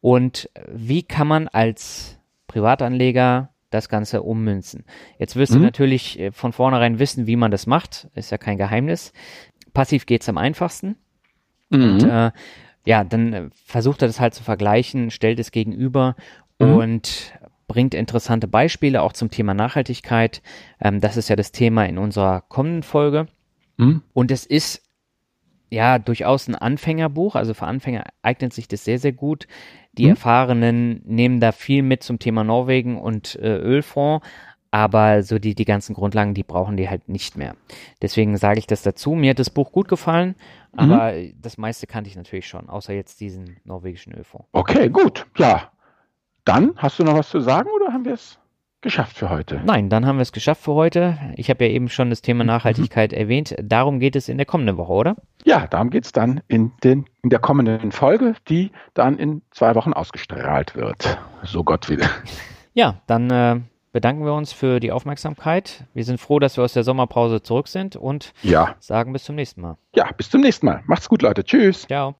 Und 0.00 0.48
wie 0.72 1.02
kann 1.02 1.26
man 1.26 1.48
als 1.48 2.20
Privatanleger 2.46 3.50
das 3.70 3.88
Ganze 3.88 4.22
ummünzen. 4.22 4.84
Jetzt 5.18 5.36
wirst 5.36 5.52
mhm. 5.52 5.58
du 5.58 5.62
natürlich 5.62 6.18
äh, 6.18 6.32
von 6.32 6.52
vornherein 6.52 6.98
wissen, 6.98 7.26
wie 7.26 7.36
man 7.36 7.50
das 7.50 7.66
macht. 7.66 8.08
Ist 8.14 8.30
ja 8.30 8.38
kein 8.38 8.58
Geheimnis. 8.58 9.12
Passiv 9.76 10.06
geht 10.06 10.22
es 10.22 10.28
am 10.30 10.38
einfachsten. 10.38 10.96
Mhm. 11.68 11.82
Und 11.82 12.02
äh, 12.04 12.30
ja, 12.86 13.04
dann 13.04 13.32
äh, 13.34 13.50
versucht 13.66 14.00
er 14.00 14.08
das 14.08 14.20
halt 14.20 14.32
zu 14.32 14.42
vergleichen, 14.42 15.10
stellt 15.10 15.38
es 15.38 15.50
gegenüber 15.50 16.16
mhm. 16.58 16.74
und 16.74 17.34
bringt 17.68 17.92
interessante 17.92 18.48
Beispiele 18.48 19.02
auch 19.02 19.12
zum 19.12 19.30
Thema 19.30 19.52
Nachhaltigkeit. 19.52 20.40
Ähm, 20.80 21.02
das 21.02 21.18
ist 21.18 21.28
ja 21.28 21.36
das 21.36 21.52
Thema 21.52 21.84
in 21.84 21.98
unserer 21.98 22.40
kommenden 22.48 22.84
Folge. 22.84 23.26
Mhm. 23.76 24.00
Und 24.14 24.30
es 24.30 24.46
ist 24.46 24.82
ja 25.68 25.98
durchaus 25.98 26.48
ein 26.48 26.54
Anfängerbuch, 26.54 27.34
also 27.34 27.52
für 27.52 27.66
Anfänger 27.66 28.04
eignet 28.22 28.54
sich 28.54 28.68
das 28.68 28.82
sehr, 28.82 28.98
sehr 28.98 29.12
gut. 29.12 29.46
Die 29.92 30.04
mhm. 30.04 30.10
Erfahrenen 30.12 31.02
nehmen 31.04 31.38
da 31.38 31.52
viel 31.52 31.82
mit 31.82 32.02
zum 32.02 32.18
Thema 32.18 32.44
Norwegen 32.44 32.98
und 32.98 33.36
äh, 33.42 33.58
Ölfonds, 33.58 34.26
aber 34.76 35.22
so 35.22 35.38
die, 35.38 35.54
die 35.54 35.64
ganzen 35.64 35.94
Grundlagen, 35.94 36.34
die 36.34 36.42
brauchen 36.42 36.76
die 36.76 36.90
halt 36.90 37.08
nicht 37.08 37.34
mehr. 37.34 37.56
Deswegen 38.02 38.36
sage 38.36 38.58
ich 38.58 38.66
das 38.66 38.82
dazu. 38.82 39.14
Mir 39.14 39.30
hat 39.30 39.38
das 39.38 39.48
Buch 39.48 39.72
gut 39.72 39.88
gefallen, 39.88 40.34
mhm. 40.74 40.78
aber 40.78 41.12
mhm. 41.12 41.32
das 41.40 41.56
meiste 41.56 41.86
kannte 41.86 42.10
ich 42.10 42.16
natürlich 42.16 42.46
schon, 42.46 42.68
außer 42.68 42.92
jetzt 42.92 43.22
diesen 43.22 43.56
norwegischen 43.64 44.12
Ölfonds. 44.12 44.46
Okay, 44.52 44.90
gut. 44.90 45.26
Ja. 45.38 45.70
Dann 46.44 46.74
hast 46.76 46.98
du 46.98 47.04
noch 47.04 47.14
was 47.14 47.30
zu 47.30 47.40
sagen 47.40 47.70
oder 47.74 47.94
haben 47.94 48.04
wir 48.04 48.12
es 48.12 48.38
geschafft 48.82 49.16
für 49.16 49.30
heute? 49.30 49.62
Nein, 49.64 49.88
dann 49.88 50.04
haben 50.04 50.16
wir 50.16 50.22
es 50.22 50.32
geschafft 50.32 50.60
für 50.60 50.74
heute. 50.74 51.18
Ich 51.36 51.48
habe 51.48 51.64
ja 51.64 51.70
eben 51.70 51.88
schon 51.88 52.10
das 52.10 52.20
Thema 52.20 52.44
mhm. 52.44 52.48
Nachhaltigkeit 52.48 53.12
mhm. 53.12 53.18
erwähnt. 53.18 53.56
Darum 53.62 53.98
geht 53.98 54.14
es 54.14 54.28
in 54.28 54.36
der 54.36 54.44
kommenden 54.44 54.76
Woche, 54.76 54.92
oder? 54.92 55.16
Ja, 55.46 55.66
darum 55.66 55.88
geht 55.88 56.04
es 56.04 56.12
dann 56.12 56.42
in, 56.48 56.72
den, 56.84 57.06
in 57.22 57.30
der 57.30 57.38
kommenden 57.38 57.92
Folge, 57.92 58.34
die 58.46 58.72
dann 58.92 59.16
in 59.16 59.40
zwei 59.52 59.74
Wochen 59.74 59.94
ausgestrahlt 59.94 60.76
wird. 60.76 61.18
So 61.44 61.64
Gott 61.64 61.88
will. 61.88 62.02
Ja, 62.74 63.00
dann 63.06 63.30
äh, 63.30 63.60
bedanken 63.96 64.26
wir 64.26 64.34
uns 64.34 64.52
für 64.52 64.78
die 64.78 64.92
Aufmerksamkeit. 64.92 65.84
Wir 65.94 66.04
sind 66.04 66.20
froh, 66.20 66.38
dass 66.38 66.58
wir 66.58 66.64
aus 66.64 66.74
der 66.74 66.84
Sommerpause 66.84 67.40
zurück 67.40 67.66
sind 67.66 67.96
und 67.96 68.34
ja. 68.42 68.76
sagen 68.78 69.14
bis 69.14 69.24
zum 69.24 69.36
nächsten 69.36 69.62
Mal. 69.62 69.78
Ja, 69.94 70.12
bis 70.12 70.28
zum 70.28 70.42
nächsten 70.42 70.66
Mal. 70.66 70.82
Macht's 70.84 71.08
gut, 71.08 71.22
Leute. 71.22 71.42
Tschüss. 71.44 71.86
Ciao. 71.86 72.14